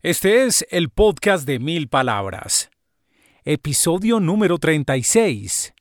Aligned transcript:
Este 0.00 0.44
es 0.44 0.64
el 0.70 0.90
podcast 0.90 1.44
de 1.44 1.58
mil 1.58 1.88
palabras. 1.88 2.70
Episodio 3.44 4.20
número 4.20 4.58
36. 4.58 5.74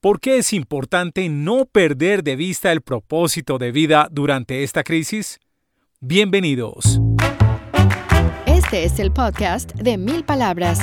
¿Por 0.00 0.20
qué 0.20 0.38
es 0.38 0.54
importante 0.54 1.28
no 1.28 1.66
perder 1.66 2.24
de 2.24 2.34
vista 2.34 2.72
el 2.72 2.80
propósito 2.80 3.58
de 3.58 3.72
vida 3.72 4.08
durante 4.10 4.62
esta 4.62 4.82
crisis? 4.82 5.38
Bienvenidos. 6.00 6.98
Este 8.46 8.84
es 8.84 8.98
el 9.00 9.12
podcast 9.12 9.74
de 9.74 9.98
mil 9.98 10.24
palabras. 10.24 10.80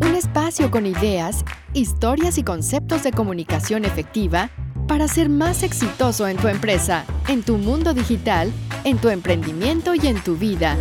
Un 0.00 0.16
espacio 0.16 0.72
con 0.72 0.86
ideas, 0.86 1.44
historias 1.72 2.36
y 2.36 2.42
conceptos 2.42 3.04
de 3.04 3.12
comunicación 3.12 3.84
efectiva 3.84 4.50
para 4.86 5.08
ser 5.08 5.28
más 5.28 5.62
exitoso 5.62 6.28
en 6.28 6.36
tu 6.36 6.48
empresa, 6.48 7.04
en 7.28 7.42
tu 7.42 7.58
mundo 7.58 7.94
digital 7.94 8.52
en 8.84 8.98
tu 8.98 9.08
emprendimiento 9.08 9.94
y 9.94 10.06
en 10.06 10.20
tu 10.22 10.36
vida. 10.36 10.76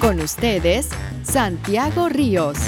Con 0.00 0.20
ustedes, 0.20 0.90
Santiago 1.22 2.08
Ríos. 2.08 2.58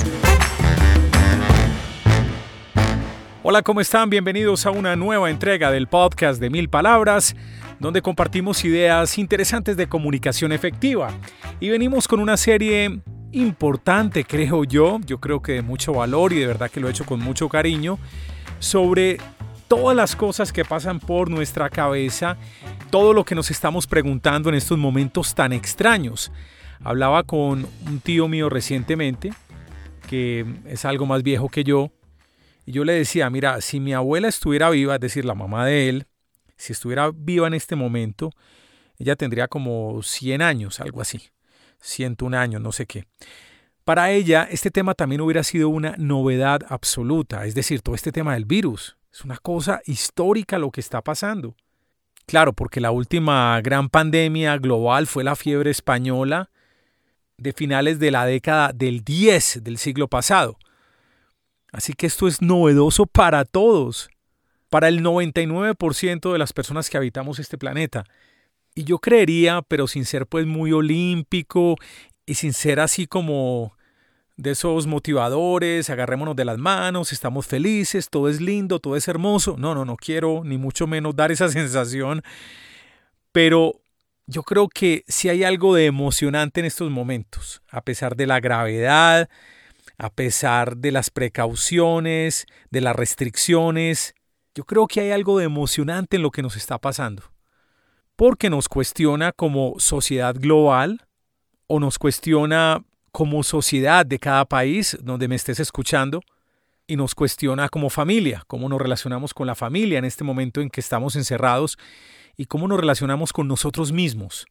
Hola, 3.42 3.62
¿cómo 3.62 3.80
están? 3.80 4.10
Bienvenidos 4.10 4.66
a 4.66 4.70
una 4.70 4.96
nueva 4.96 5.30
entrega 5.30 5.70
del 5.70 5.86
podcast 5.86 6.40
de 6.40 6.50
Mil 6.50 6.68
Palabras, 6.68 7.36
donde 7.78 8.02
compartimos 8.02 8.64
ideas 8.64 9.16
interesantes 9.18 9.76
de 9.76 9.88
comunicación 9.88 10.52
efectiva. 10.52 11.10
Y 11.60 11.68
venimos 11.68 12.08
con 12.08 12.20
una 12.20 12.36
serie 12.36 13.00
importante, 13.30 14.24
creo 14.24 14.64
yo, 14.64 15.00
yo 15.04 15.18
creo 15.18 15.40
que 15.42 15.52
de 15.52 15.62
mucho 15.62 15.92
valor 15.92 16.32
y 16.32 16.40
de 16.40 16.46
verdad 16.46 16.70
que 16.70 16.80
lo 16.80 16.88
he 16.88 16.90
hecho 16.90 17.04
con 17.04 17.20
mucho 17.20 17.48
cariño, 17.48 17.98
sobre 18.58 19.18
todas 19.68 19.96
las 19.96 20.16
cosas 20.16 20.52
que 20.52 20.64
pasan 20.64 20.98
por 20.98 21.30
nuestra 21.30 21.68
cabeza, 21.68 22.36
todo 22.90 23.12
lo 23.12 23.24
que 23.24 23.34
nos 23.34 23.50
estamos 23.50 23.86
preguntando 23.86 24.48
en 24.48 24.54
estos 24.54 24.78
momentos 24.78 25.34
tan 25.34 25.52
extraños. 25.52 26.32
Hablaba 26.82 27.24
con 27.24 27.66
un 27.86 28.00
tío 28.00 28.28
mío 28.28 28.48
recientemente, 28.48 29.32
que 30.08 30.46
es 30.66 30.84
algo 30.84 31.06
más 31.06 31.22
viejo 31.22 31.48
que 31.48 31.64
yo, 31.64 31.90
y 32.64 32.72
yo 32.72 32.84
le 32.84 32.92
decía, 32.92 33.30
mira, 33.30 33.60
si 33.60 33.80
mi 33.80 33.94
abuela 33.94 34.28
estuviera 34.28 34.70
viva, 34.70 34.94
es 34.94 35.00
decir, 35.00 35.24
la 35.24 35.34
mamá 35.34 35.64
de 35.66 35.88
él, 35.88 36.06
si 36.56 36.72
estuviera 36.72 37.10
viva 37.14 37.46
en 37.46 37.54
este 37.54 37.76
momento, 37.76 38.30
ella 38.98 39.16
tendría 39.16 39.48
como 39.48 40.02
100 40.02 40.42
años, 40.42 40.80
algo 40.80 41.00
así, 41.00 41.30
101 41.80 42.36
años, 42.36 42.60
no 42.60 42.72
sé 42.72 42.86
qué. 42.86 43.04
Para 43.88 44.10
ella, 44.10 44.46
este 44.50 44.70
tema 44.70 44.92
también 44.92 45.22
hubiera 45.22 45.42
sido 45.42 45.70
una 45.70 45.94
novedad 45.96 46.60
absoluta, 46.68 47.46
es 47.46 47.54
decir, 47.54 47.80
todo 47.80 47.94
este 47.94 48.12
tema 48.12 48.34
del 48.34 48.44
virus. 48.44 48.98
Es 49.10 49.24
una 49.24 49.38
cosa 49.38 49.80
histórica 49.86 50.58
lo 50.58 50.70
que 50.70 50.82
está 50.82 51.00
pasando. 51.00 51.56
Claro, 52.26 52.52
porque 52.52 52.82
la 52.82 52.90
última 52.90 53.58
gran 53.62 53.88
pandemia 53.88 54.58
global 54.58 55.06
fue 55.06 55.24
la 55.24 55.36
fiebre 55.36 55.70
española 55.70 56.50
de 57.38 57.54
finales 57.54 57.98
de 57.98 58.10
la 58.10 58.26
década 58.26 58.72
del 58.74 59.04
10 59.04 59.64
del 59.64 59.78
siglo 59.78 60.06
pasado. 60.06 60.58
Así 61.72 61.94
que 61.94 62.08
esto 62.08 62.28
es 62.28 62.42
novedoso 62.42 63.06
para 63.06 63.46
todos, 63.46 64.10
para 64.68 64.88
el 64.88 65.02
99% 65.02 66.30
de 66.30 66.38
las 66.38 66.52
personas 66.52 66.90
que 66.90 66.98
habitamos 66.98 67.38
este 67.38 67.56
planeta. 67.56 68.04
Y 68.74 68.84
yo 68.84 68.98
creería, 68.98 69.62
pero 69.62 69.86
sin 69.86 70.04
ser 70.04 70.26
pues 70.26 70.44
muy 70.44 70.72
olímpico 70.72 71.76
y 72.26 72.34
sin 72.34 72.52
ser 72.52 72.80
así 72.80 73.06
como 73.06 73.77
de 74.38 74.52
esos 74.52 74.86
motivadores, 74.86 75.90
agarrémonos 75.90 76.36
de 76.36 76.44
las 76.44 76.58
manos, 76.58 77.12
estamos 77.12 77.46
felices, 77.46 78.08
todo 78.08 78.28
es 78.28 78.40
lindo, 78.40 78.78
todo 78.78 78.96
es 78.96 79.08
hermoso. 79.08 79.56
No, 79.58 79.74
no, 79.74 79.84
no 79.84 79.96
quiero 79.96 80.42
ni 80.44 80.56
mucho 80.56 80.86
menos 80.86 81.16
dar 81.16 81.32
esa 81.32 81.48
sensación, 81.50 82.22
pero 83.32 83.80
yo 84.26 84.44
creo 84.44 84.68
que 84.68 85.04
sí 85.08 85.28
hay 85.28 85.42
algo 85.42 85.74
de 85.74 85.86
emocionante 85.86 86.60
en 86.60 86.66
estos 86.66 86.88
momentos, 86.88 87.62
a 87.68 87.82
pesar 87.82 88.14
de 88.14 88.28
la 88.28 88.38
gravedad, 88.38 89.28
a 89.98 90.10
pesar 90.10 90.76
de 90.76 90.92
las 90.92 91.10
precauciones, 91.10 92.46
de 92.70 92.80
las 92.80 92.94
restricciones. 92.94 94.14
Yo 94.54 94.64
creo 94.64 94.86
que 94.86 95.00
hay 95.00 95.10
algo 95.10 95.38
de 95.38 95.46
emocionante 95.46 96.16
en 96.16 96.22
lo 96.22 96.30
que 96.30 96.42
nos 96.42 96.56
está 96.56 96.78
pasando, 96.78 97.24
porque 98.14 98.50
nos 98.50 98.68
cuestiona 98.68 99.32
como 99.32 99.74
sociedad 99.80 100.36
global 100.38 101.08
o 101.66 101.80
nos 101.80 101.98
cuestiona 101.98 102.84
como 103.18 103.42
sociedad 103.42 104.06
de 104.06 104.20
cada 104.20 104.44
país 104.44 104.96
donde 105.02 105.26
me 105.26 105.34
estés 105.34 105.58
escuchando 105.58 106.22
y 106.86 106.94
nos 106.94 107.16
cuestiona 107.16 107.68
como 107.68 107.90
familia, 107.90 108.44
cómo 108.46 108.68
nos 108.68 108.80
relacionamos 108.80 109.34
con 109.34 109.48
la 109.48 109.56
familia 109.56 109.98
en 109.98 110.04
este 110.04 110.22
momento 110.22 110.60
en 110.60 110.70
que 110.70 110.80
estamos 110.80 111.16
encerrados 111.16 111.78
y 112.36 112.46
cómo 112.46 112.68
nos 112.68 112.78
relacionamos 112.78 113.32
con 113.32 113.48
nosotros 113.48 113.90
mismos. 113.90 114.46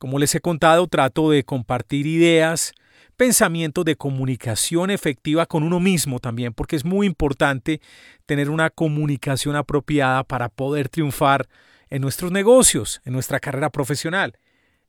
Como 0.00 0.18
les 0.18 0.34
he 0.34 0.40
contado, 0.40 0.88
trato 0.88 1.30
de 1.30 1.44
compartir 1.44 2.08
ideas, 2.08 2.72
pensamientos 3.16 3.84
de 3.84 3.94
comunicación 3.94 4.90
efectiva 4.90 5.46
con 5.46 5.62
uno 5.62 5.78
mismo 5.78 6.18
también, 6.18 6.52
porque 6.52 6.74
es 6.74 6.84
muy 6.84 7.06
importante 7.06 7.80
tener 8.26 8.50
una 8.50 8.70
comunicación 8.70 9.54
apropiada 9.54 10.24
para 10.24 10.48
poder 10.48 10.88
triunfar 10.88 11.48
en 11.88 12.02
nuestros 12.02 12.32
negocios, 12.32 13.00
en 13.04 13.12
nuestra 13.12 13.38
carrera 13.38 13.70
profesional. 13.70 14.36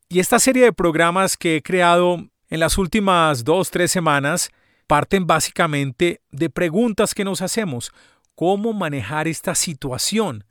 Y 0.10 0.18
esta 0.18 0.40
serie 0.40 0.64
de 0.64 0.74
programas 0.74 1.38
que 1.38 1.58
he 1.58 1.62
creado 1.62 2.32
en 2.52 2.60
las 2.60 2.78
últimas 2.78 3.46
dos, 3.46 3.72
tres 3.72 3.92
semanas 3.92 4.52
parten 4.86 5.26
básicamente 5.26 6.22
de 6.32 6.50
preguntas 6.50 7.16
que 7.16 7.24
nos 7.24 7.42
hacemos. 7.42 7.94
¿Cómo 8.36 8.74
manejar 8.74 9.30
esta 9.30 9.56
situación? 9.56 10.44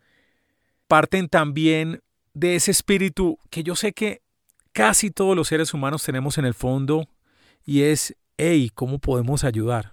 Parten 0.89 1.29
también 1.29 2.01
de 2.33 2.57
ese 2.57 2.71
espíritu 2.71 3.39
que 3.51 3.63
yo 3.63 3.77
sé 3.77 3.93
que 3.93 4.23
casi 4.73 5.11
todos 5.11 5.37
los 5.37 5.49
seres 5.49 5.75
humanos 5.75 6.03
tenemos 6.03 6.39
en 6.39 6.47
el 6.47 6.55
fondo 6.55 7.07
y 7.67 7.83
es, 7.83 8.17
hey, 8.39 8.71
¿cómo 8.75 8.99
podemos 8.99 9.45
ayudar? 9.45 9.93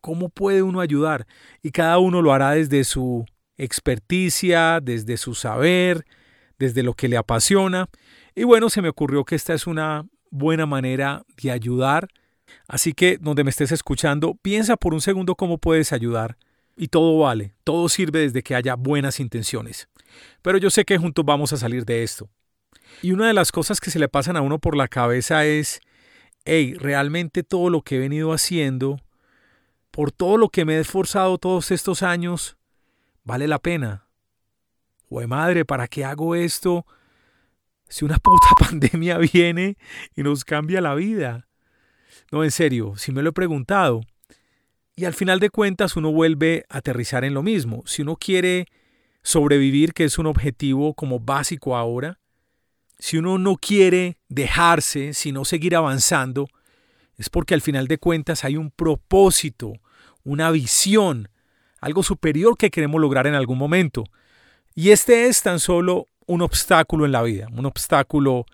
¿Cómo 0.00 0.28
puede 0.28 0.62
uno 0.62 0.80
ayudar? 0.80 1.26
Y 1.62 1.72
cada 1.72 1.98
uno 1.98 2.22
lo 2.22 2.32
hará 2.32 2.52
desde 2.52 2.84
su 2.84 3.26
experticia, 3.56 4.78
desde 4.80 5.16
su 5.16 5.34
saber, 5.34 6.06
desde 6.60 6.84
lo 6.84 6.94
que 6.94 7.08
le 7.08 7.16
apasiona. 7.16 7.88
Y 8.36 8.44
bueno, 8.44 8.70
se 8.70 8.82
me 8.82 8.88
ocurrió 8.88 9.24
que 9.24 9.34
esta 9.34 9.52
es 9.52 9.66
una 9.66 10.06
buena 10.30 10.66
manera 10.66 11.24
de 11.40 11.50
ayudar. 11.50 12.08
Así 12.66 12.92
que 12.92 13.18
donde 13.18 13.44
me 13.44 13.50
estés 13.50 13.72
escuchando, 13.72 14.34
piensa 14.34 14.76
por 14.76 14.94
un 14.94 15.00
segundo 15.00 15.34
cómo 15.34 15.58
puedes 15.58 15.92
ayudar. 15.92 16.36
Y 16.76 16.88
todo 16.88 17.18
vale, 17.18 17.52
todo 17.64 17.88
sirve 17.88 18.20
desde 18.20 18.42
que 18.42 18.54
haya 18.54 18.74
buenas 18.74 19.20
intenciones. 19.20 19.88
Pero 20.42 20.58
yo 20.58 20.70
sé 20.70 20.84
que 20.84 20.98
juntos 20.98 21.24
vamos 21.24 21.52
a 21.52 21.56
salir 21.56 21.84
de 21.84 22.02
esto. 22.02 22.28
Y 23.02 23.12
una 23.12 23.26
de 23.26 23.34
las 23.34 23.52
cosas 23.52 23.80
que 23.80 23.90
se 23.90 23.98
le 23.98 24.08
pasan 24.08 24.36
a 24.36 24.40
uno 24.40 24.58
por 24.58 24.76
la 24.76 24.88
cabeza 24.88 25.44
es, 25.44 25.80
hey, 26.44 26.74
realmente 26.74 27.42
todo 27.42 27.70
lo 27.70 27.82
que 27.82 27.96
he 27.96 27.98
venido 27.98 28.32
haciendo, 28.32 28.98
por 29.90 30.12
todo 30.12 30.36
lo 30.36 30.48
que 30.48 30.64
me 30.64 30.76
he 30.76 30.80
esforzado 30.80 31.38
todos 31.38 31.70
estos 31.70 32.02
años, 32.02 32.56
vale 33.24 33.46
la 33.48 33.58
pena. 33.58 34.06
Jue 35.08 35.26
madre, 35.26 35.64
¿para 35.64 35.88
qué 35.88 36.04
hago 36.04 36.34
esto? 36.34 36.86
Si 37.90 38.06
una 38.06 38.18
puta 38.22 38.48
pandemia 38.58 39.18
viene 39.18 39.76
y 40.16 40.22
nos 40.22 40.44
cambia 40.44 40.80
la 40.80 40.94
vida. 40.94 41.46
No, 42.32 42.44
en 42.44 42.50
serio, 42.50 42.94
si 42.96 43.12
me 43.12 43.22
lo 43.22 43.30
he 43.30 43.32
preguntado. 43.34 44.00
Y 44.96 45.04
al 45.04 45.14
final 45.14 45.40
de 45.40 45.50
cuentas 45.50 45.96
uno 45.96 46.12
vuelve 46.12 46.64
a 46.68 46.78
aterrizar 46.78 47.24
en 47.24 47.34
lo 47.34 47.42
mismo. 47.42 47.82
Si 47.86 48.02
uno 48.02 48.16
quiere 48.16 48.66
sobrevivir, 49.22 49.92
que 49.92 50.04
es 50.04 50.18
un 50.18 50.26
objetivo 50.26 50.94
como 50.94 51.20
básico 51.20 51.76
ahora, 51.76 52.18
si 52.98 53.16
uno 53.16 53.38
no 53.38 53.56
quiere 53.56 54.18
dejarse, 54.28 55.14
sino 55.14 55.44
seguir 55.44 55.74
avanzando, 55.74 56.48
es 57.16 57.30
porque 57.30 57.54
al 57.54 57.62
final 57.62 57.88
de 57.88 57.98
cuentas 57.98 58.44
hay 58.44 58.56
un 58.56 58.70
propósito, 58.70 59.72
una 60.22 60.50
visión, 60.50 61.28
algo 61.80 62.02
superior 62.02 62.56
que 62.56 62.70
queremos 62.70 63.00
lograr 63.00 63.26
en 63.26 63.34
algún 63.34 63.58
momento. 63.58 64.04
Y 64.74 64.90
este 64.90 65.26
es 65.26 65.42
tan 65.42 65.60
solo 65.60 66.06
un 66.30 66.42
obstáculo 66.42 67.06
en 67.06 67.12
la 67.12 67.22
vida, 67.22 67.48
un 67.56 67.66
obstáculo 67.66 68.46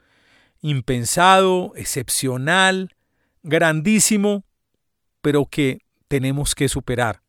impensado, 0.63 1.75
excepcional, 1.77 2.97
grandísimo, 3.43 4.45
pero 5.21 5.45
que 5.45 5.83
tenemos 6.09 6.55
que 6.55 6.71
superar. 6.71 7.21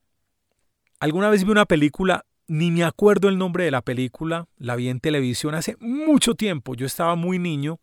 Alguna 1.01 1.29
vez 1.29 1.44
vi 1.44 1.51
una 1.51 1.65
película, 1.65 2.25
ni 2.47 2.71
me 2.71 2.85
acuerdo 2.85 3.27
el 3.27 3.38
nombre 3.38 3.65
de 3.65 3.71
la 3.71 3.81
película, 3.81 4.47
la 4.57 4.77
vi 4.77 4.88
en 4.88 5.01
televisión 5.01 5.53
hace 5.53 5.75
mucho 5.81 6.33
tiempo, 6.33 6.75
yo 6.75 6.85
estaba 6.85 7.15
muy 7.15 7.39
niño 7.39 7.81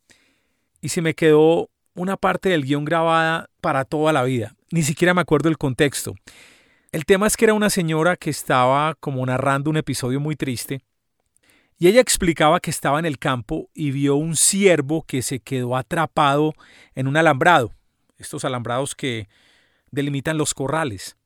y 0.80 0.88
se 0.88 1.02
me 1.02 1.12
quedó 1.12 1.68
una 1.94 2.16
parte 2.16 2.48
del 2.48 2.64
guion 2.64 2.86
grabada 2.86 3.50
para 3.60 3.84
toda 3.84 4.10
la 4.14 4.22
vida, 4.22 4.56
ni 4.70 4.82
siquiera 4.82 5.12
me 5.12 5.20
acuerdo 5.20 5.50
el 5.50 5.58
contexto. 5.58 6.14
El 6.92 7.04
tema 7.04 7.26
es 7.26 7.36
que 7.36 7.44
era 7.44 7.52
una 7.52 7.68
señora 7.68 8.16
que 8.16 8.30
estaba 8.30 8.94
como 8.94 9.26
narrando 9.26 9.68
un 9.68 9.76
episodio 9.76 10.18
muy 10.18 10.34
triste 10.34 10.80
y 11.78 11.88
ella 11.88 12.00
explicaba 12.00 12.60
que 12.60 12.70
estaba 12.70 12.98
en 12.98 13.06
el 13.06 13.18
campo 13.18 13.68
y 13.74 13.90
vio 13.90 14.16
un 14.16 14.36
ciervo 14.36 15.02
que 15.02 15.22
se 15.22 15.40
quedó 15.40 15.76
atrapado 15.76 16.54
en 16.94 17.08
un 17.08 17.16
alambrado, 17.16 17.72
estos 18.16 18.44
alambrados 18.44 18.94
que 18.94 19.28
delimitan 19.90 20.38
los 20.38 20.54
corrales. 20.54 21.16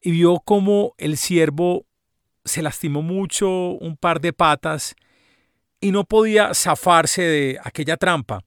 Y 0.00 0.10
vio 0.10 0.40
cómo 0.44 0.94
el 0.98 1.16
ciervo 1.16 1.86
se 2.44 2.62
lastimó 2.62 3.02
mucho, 3.02 3.48
un 3.48 3.96
par 3.96 4.20
de 4.20 4.32
patas, 4.32 4.96
y 5.80 5.92
no 5.92 6.04
podía 6.04 6.54
zafarse 6.54 7.22
de 7.22 7.58
aquella 7.62 7.96
trampa. 7.96 8.44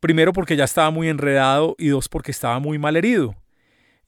Primero 0.00 0.32
porque 0.32 0.56
ya 0.56 0.64
estaba 0.64 0.90
muy 0.90 1.08
enredado 1.08 1.74
y 1.78 1.88
dos 1.88 2.08
porque 2.08 2.30
estaba 2.30 2.58
muy 2.58 2.78
mal 2.78 2.96
herido. 2.96 3.34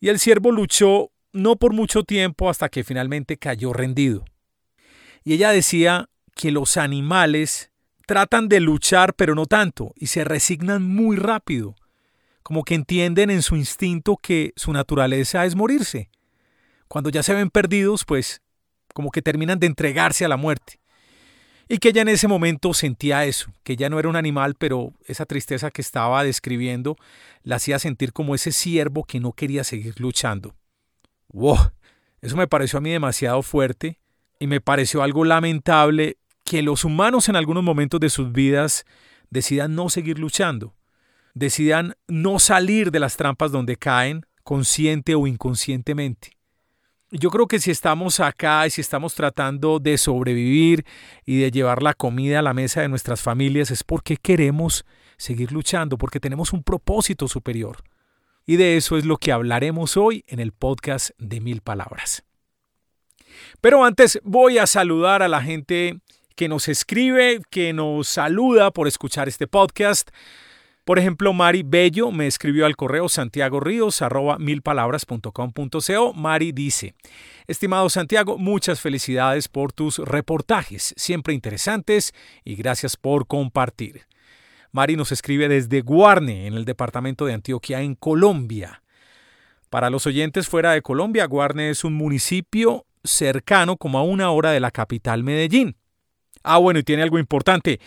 Y 0.01 0.09
el 0.09 0.19
ciervo 0.19 0.51
luchó 0.51 1.11
no 1.33 1.57
por 1.57 1.73
mucho 1.73 2.03
tiempo 2.03 2.49
hasta 2.51 2.69
que 2.69 2.85
finalmente 2.85 3.37
cayó 3.37 3.73
rendido. 3.73 4.25
Y 5.25 5.34
ella 5.34 5.50
decía 5.50 6.08
que 6.34 6.50
los 6.50 6.76
animales 6.76 7.70
tratan 8.06 8.49
de 8.49 8.61
luchar 8.61 9.14
pero 9.14 9.34
no 9.34 9.46
tanto 9.46 9.93
y 9.96 10.08
se 10.08 10.25
resignan 10.25 10.82
muy 10.82 11.17
rápido, 11.17 11.76
como 12.43 12.64
que 12.64 12.75
entienden 12.75 13.31
en 13.31 13.43
su 13.43 13.56
instinto 13.56 14.17
que 14.17 14.52
su 14.56 14.72
naturaleza 14.72 15.44
es 15.44 15.55
morirse. 15.55 16.11
Cuando 16.88 17.11
ya 17.11 17.22
se 17.22 17.34
ven 17.34 17.50
perdidos, 17.50 18.05
pues 18.05 18.43
como 18.94 19.11
que 19.11 19.22
terminan 19.22 19.61
de 19.61 19.69
entregarse 19.69 20.25
a 20.25 20.28
la 20.28 20.37
muerte. 20.37 20.81
Y 21.69 21.78
que 21.78 21.90
ella 21.90 22.02
en 22.02 22.08
ese 22.08 22.26
momento 22.26 22.75
sentía 22.75 23.25
eso, 23.25 23.52
que 23.62 23.76
ya 23.76 23.88
no 23.88 24.00
era 24.00 24.08
un 24.08 24.16
animal, 24.16 24.56
pero 24.58 24.93
esa 25.06 25.25
tristeza 25.25 25.70
que 25.70 25.82
estaba 25.82 26.25
describiendo 26.25 26.96
la 27.44 27.56
hacía 27.56 27.78
sentir 27.78 28.12
como 28.12 28.34
ese 28.34 28.50
ciervo 28.50 29.05
que 29.05 29.20
no 29.20 29.34
quería 29.34 29.62
seguir 29.62 30.00
luchando. 30.00 30.56
¡Wow! 31.28 31.70
Eso 32.23 32.37
me 32.37 32.49
pareció 32.49 32.78
a 32.78 32.82
mí 32.82 32.90
demasiado 32.90 33.40
fuerte 33.43 34.00
y 34.40 34.48
me 34.48 34.60
pareció 34.60 35.02
algo 35.02 35.25
lamentable 35.25 36.16
que 36.44 36.62
los 36.62 36.84
humanos 36.84 37.28
en 37.28 37.37
algunos 37.37 37.62
momentos 37.62 38.00
de 38.00 38.08
sus 38.08 38.32
vidas 38.32 38.84
decidan 39.28 39.76
no 39.76 39.88
seguir 39.88 40.19
luchando, 40.19 40.75
decidan 41.34 41.94
no 42.08 42.40
salir 42.40 42.90
de 42.90 42.98
las 42.98 43.16
trampas 43.16 43.52
donde 43.52 43.76
caen, 43.76 44.26
consciente 44.42 45.14
o 45.14 45.28
inconscientemente. 45.28 46.37
Yo 47.12 47.31
creo 47.31 47.46
que 47.46 47.60
si 47.60 47.70
estamos 47.70 48.19
acá 48.19 48.66
y 48.66 48.70
si 48.70 48.81
estamos 48.81 49.14
tratando 49.14 49.78
de 49.78 49.98
sobrevivir 49.98 50.84
y 51.26 51.40
de 51.40 51.50
llevar 51.50 51.82
la 51.82 51.92
comida 51.92 52.38
a 52.38 52.42
la 52.42 52.54
mesa 52.54 52.81
de 52.81 52.88
nuestras 52.88 53.20
familias 53.20 53.70
es 53.70 53.84
porque 53.84 54.16
queremos 54.16 54.84
seguir 55.16 55.52
luchando, 55.52 55.98
porque 55.98 56.20
tenemos 56.20 56.52
un 56.52 56.62
propósito 56.62 57.28
superior. 57.28 57.82
Y 58.46 58.56
de 58.56 58.76
eso 58.76 58.96
es 58.96 59.04
lo 59.04 59.19
que 59.19 59.32
hablaremos 59.32 59.96
hoy 59.96 60.25
en 60.28 60.40
el 60.40 60.52
podcast 60.52 61.10
de 61.19 61.40
Mil 61.40 61.60
Palabras. 61.60 62.25
Pero 63.60 63.84
antes 63.84 64.20
voy 64.25 64.58
a 64.58 64.66
saludar 64.66 65.22
a 65.22 65.28
la 65.28 65.42
gente 65.42 66.00
que 66.37 66.48
nos 66.48 66.69
escribe, 66.69 67.40
que 67.50 67.72
nos 67.72 68.08
saluda 68.08 68.70
por 68.70 68.88
escuchar 68.88 69.28
este 69.28 69.46
podcast. 69.46 70.10
Por 70.84 70.98
ejemplo, 70.98 71.32
Mari 71.32 71.62
Bello 71.62 72.10
me 72.10 72.26
escribió 72.26 72.66
al 72.66 72.75
correo 72.75 73.08
Santiago 73.08 73.60
Ríos 73.60 74.02
milpalabras.com.co. 74.38 76.12
Mari 76.14 76.52
dice, 76.52 76.94
estimado 77.46 77.88
Santiago, 77.90 78.38
muchas 78.38 78.81
felicidades 78.81 79.48
por 79.48 79.72
tus 79.72 79.98
reportajes, 79.98 80.94
siempre 80.96 81.34
interesantes 81.34 82.12
y 82.44 82.56
gracias 82.56 82.96
por 82.96 83.26
compartir. 83.26 84.06
Mari 84.72 84.96
nos 84.96 85.12
escribe 85.12 85.48
desde 85.48 85.82
Guarne, 85.82 86.46
en 86.46 86.54
el 86.54 86.64
departamento 86.64 87.26
de 87.26 87.34
Antioquia, 87.34 87.82
en 87.82 87.94
Colombia. 87.94 88.82
Para 89.69 89.90
los 89.90 90.06
oyentes 90.06 90.48
fuera 90.48 90.72
de 90.72 90.82
Colombia, 90.82 91.26
Guarne 91.26 91.70
es 91.70 91.84
un 91.84 91.92
municipio 91.94 92.87
cercano 93.05 93.76
como 93.76 93.99
a 93.99 94.02
una 94.02 94.31
hora 94.31 94.50
de 94.50 94.61
la 94.61 94.70
capital 94.70 95.23
Medellín. 95.23 95.76
Ah, 96.43 96.58
bueno, 96.58 96.81
y 96.81 96.82
tiene 96.82 97.02
algo 97.02 97.19
importante. 97.19 97.81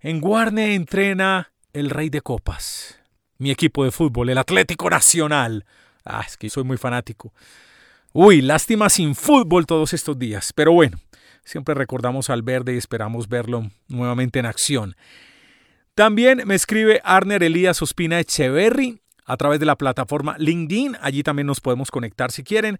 En 0.00 0.20
Guarne 0.20 0.74
entrena 0.74 1.52
el 1.72 1.90
Rey 1.90 2.10
de 2.10 2.20
Copas, 2.20 2.98
mi 3.38 3.50
equipo 3.50 3.84
de 3.84 3.90
fútbol, 3.90 4.30
el 4.30 4.38
Atlético 4.38 4.90
Nacional. 4.90 5.64
Ah, 6.04 6.24
es 6.26 6.36
que 6.36 6.50
soy 6.50 6.64
muy 6.64 6.76
fanático. 6.76 7.32
Uy, 8.12 8.42
lástima 8.42 8.88
sin 8.88 9.14
fútbol 9.14 9.66
todos 9.66 9.92
estos 9.94 10.18
días, 10.18 10.52
pero 10.52 10.72
bueno, 10.72 10.98
siempre 11.44 11.74
recordamos 11.74 12.30
al 12.30 12.42
verde 12.42 12.74
y 12.74 12.78
esperamos 12.78 13.28
verlo 13.28 13.70
nuevamente 13.88 14.38
en 14.38 14.46
acción. 14.46 14.96
También 15.94 16.42
me 16.46 16.54
escribe 16.54 17.00
Arner 17.04 17.42
Elías 17.42 17.80
Ospina 17.82 18.18
Echeverry 18.18 19.00
a 19.24 19.36
través 19.36 19.60
de 19.60 19.66
la 19.66 19.76
plataforma 19.76 20.36
LinkedIn. 20.38 20.96
Allí 21.00 21.22
también 21.22 21.46
nos 21.46 21.60
podemos 21.60 21.90
conectar 21.90 22.30
si 22.32 22.42
quieren. 22.42 22.78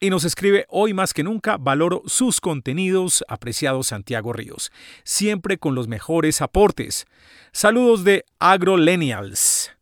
Y 0.00 0.10
nos 0.10 0.24
escribe 0.24 0.64
hoy 0.68 0.94
más 0.94 1.12
que 1.12 1.24
nunca, 1.24 1.56
valoro 1.56 2.02
sus 2.06 2.40
contenidos, 2.40 3.24
apreciado 3.26 3.82
Santiago 3.82 4.32
Ríos, 4.32 4.70
siempre 5.02 5.58
con 5.58 5.74
los 5.74 5.88
mejores 5.88 6.40
aportes. 6.40 7.06
Saludos 7.50 8.04
de 8.04 8.24
AgroLenials. 8.38 9.72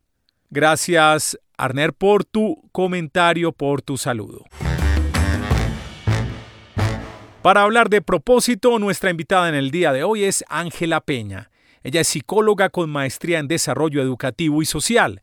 Gracias, 0.49 1.37
Arner, 1.55 1.93
por 1.93 2.25
tu 2.25 2.67
comentario, 2.71 3.51
por 3.51 3.83
tu 3.83 3.95
saludo. 3.97 4.45
Para 7.43 7.61
hablar 7.61 7.89
de 7.89 8.01
propósito, 8.01 8.79
nuestra 8.79 9.11
invitada 9.11 9.49
en 9.49 9.55
el 9.55 9.69
día 9.69 9.93
de 9.93 10.03
hoy 10.03 10.23
es 10.23 10.43
Ángela 10.49 10.99
Peña. 10.99 11.51
Ella 11.83 12.01
es 12.01 12.07
psicóloga 12.07 12.69
con 12.69 12.89
maestría 12.89 13.37
en 13.37 13.47
desarrollo 13.47 14.01
educativo 14.01 14.63
y 14.63 14.65
social 14.65 15.21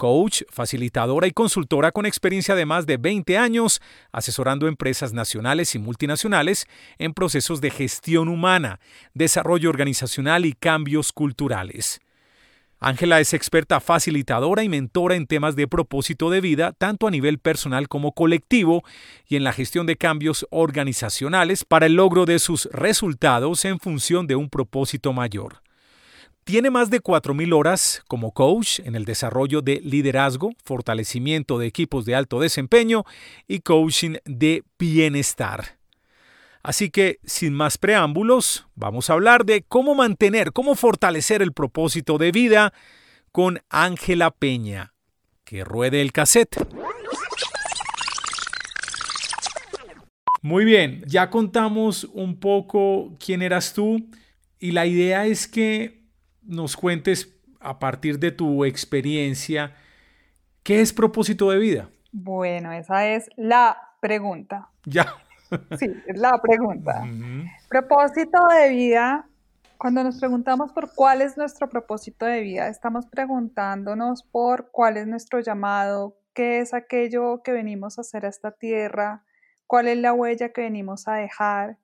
coach, 0.00 0.44
facilitadora 0.48 1.26
y 1.26 1.30
consultora 1.30 1.92
con 1.92 2.06
experiencia 2.06 2.54
de 2.54 2.64
más 2.64 2.86
de 2.86 2.96
20 2.96 3.36
años 3.36 3.82
asesorando 4.12 4.66
empresas 4.66 5.12
nacionales 5.12 5.74
y 5.74 5.78
multinacionales 5.78 6.66
en 6.96 7.12
procesos 7.12 7.60
de 7.60 7.70
gestión 7.70 8.28
humana, 8.28 8.80
desarrollo 9.12 9.68
organizacional 9.68 10.46
y 10.46 10.54
cambios 10.54 11.12
culturales. 11.12 12.00
Ángela 12.78 13.20
es 13.20 13.34
experta 13.34 13.78
facilitadora 13.78 14.64
y 14.64 14.70
mentora 14.70 15.16
en 15.16 15.26
temas 15.26 15.54
de 15.54 15.68
propósito 15.68 16.30
de 16.30 16.40
vida, 16.40 16.72
tanto 16.72 17.06
a 17.06 17.10
nivel 17.10 17.38
personal 17.38 17.86
como 17.86 18.12
colectivo, 18.12 18.82
y 19.28 19.36
en 19.36 19.44
la 19.44 19.52
gestión 19.52 19.84
de 19.84 19.96
cambios 19.96 20.46
organizacionales 20.48 21.66
para 21.66 21.84
el 21.84 21.96
logro 21.96 22.24
de 22.24 22.38
sus 22.38 22.70
resultados 22.72 23.66
en 23.66 23.78
función 23.78 24.26
de 24.26 24.36
un 24.36 24.48
propósito 24.48 25.12
mayor. 25.12 25.60
Tiene 26.44 26.70
más 26.70 26.90
de 26.90 27.00
4.000 27.00 27.54
horas 27.54 28.02
como 28.08 28.32
coach 28.32 28.80
en 28.80 28.96
el 28.96 29.04
desarrollo 29.04 29.62
de 29.62 29.80
liderazgo, 29.84 30.52
fortalecimiento 30.64 31.58
de 31.58 31.66
equipos 31.66 32.04
de 32.04 32.14
alto 32.14 32.40
desempeño 32.40 33.04
y 33.46 33.60
coaching 33.60 34.16
de 34.24 34.64
bienestar. 34.78 35.78
Así 36.62 36.90
que, 36.90 37.20
sin 37.24 37.54
más 37.54 37.78
preámbulos, 37.78 38.66
vamos 38.74 39.08
a 39.08 39.14
hablar 39.14 39.44
de 39.44 39.62
cómo 39.62 39.94
mantener, 39.94 40.52
cómo 40.52 40.74
fortalecer 40.74 41.40
el 41.40 41.52
propósito 41.52 42.18
de 42.18 42.32
vida 42.32 42.72
con 43.32 43.60
Ángela 43.70 44.30
Peña. 44.30 44.92
Que 45.44 45.64
ruede 45.64 46.02
el 46.02 46.12
cassette. 46.12 46.56
Muy 50.42 50.64
bien, 50.64 51.02
ya 51.06 51.28
contamos 51.28 52.04
un 52.04 52.40
poco 52.40 53.16
quién 53.24 53.42
eras 53.42 53.74
tú 53.74 54.08
y 54.58 54.72
la 54.72 54.86
idea 54.86 55.26
es 55.26 55.46
que 55.46 55.99
nos 56.50 56.76
cuentes 56.76 57.34
a 57.60 57.78
partir 57.78 58.18
de 58.18 58.32
tu 58.32 58.64
experiencia, 58.64 59.74
¿qué 60.62 60.80
es 60.80 60.92
propósito 60.92 61.50
de 61.50 61.58
vida? 61.58 61.90
Bueno, 62.12 62.72
esa 62.72 63.06
es 63.06 63.30
la 63.36 63.76
pregunta. 64.00 64.68
Ya. 64.84 65.14
Sí, 65.80 65.86
es 66.06 66.16
la 66.16 66.40
pregunta. 66.40 67.02
Propósito 67.68 68.38
de 68.46 68.68
vida, 68.68 69.26
cuando 69.78 70.04
nos 70.04 70.20
preguntamos 70.20 70.70
por 70.70 70.94
cuál 70.94 71.22
es 71.22 71.36
nuestro 71.36 71.68
propósito 71.68 72.24
de 72.24 72.40
vida, 72.40 72.68
estamos 72.68 73.06
preguntándonos 73.06 74.22
por 74.22 74.70
cuál 74.70 74.96
es 74.96 75.08
nuestro 75.08 75.40
llamado, 75.40 76.16
qué 76.34 76.60
es 76.60 76.72
aquello 76.72 77.42
que 77.42 77.50
venimos 77.50 77.98
a 77.98 78.02
hacer 78.02 78.26
a 78.26 78.28
esta 78.28 78.52
tierra, 78.52 79.24
cuál 79.66 79.88
es 79.88 79.98
la 79.98 80.12
huella 80.12 80.52
que 80.52 80.60
venimos 80.60 81.08
a 81.08 81.14
dejar, 81.14 81.78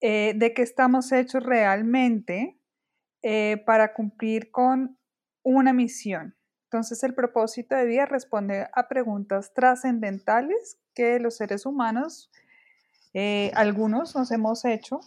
eh, 0.00 0.34
de 0.36 0.54
qué 0.54 0.62
estamos 0.62 1.10
hechos 1.10 1.42
realmente 1.42 2.57
eh, 3.22 3.62
para 3.66 3.94
cumplir 3.94 4.50
con 4.50 4.98
una 5.42 5.72
misión. 5.72 6.36
Entonces 6.64 7.02
el 7.02 7.14
propósito 7.14 7.74
de 7.74 7.86
vida 7.86 8.06
responde 8.06 8.68
a 8.74 8.88
preguntas 8.88 9.52
trascendentales 9.54 10.78
que 10.94 11.18
los 11.18 11.36
seres 11.36 11.64
humanos, 11.64 12.30
eh, 13.14 13.50
algunos 13.54 14.14
nos 14.14 14.30
hemos 14.30 14.64
hecho 14.64 15.00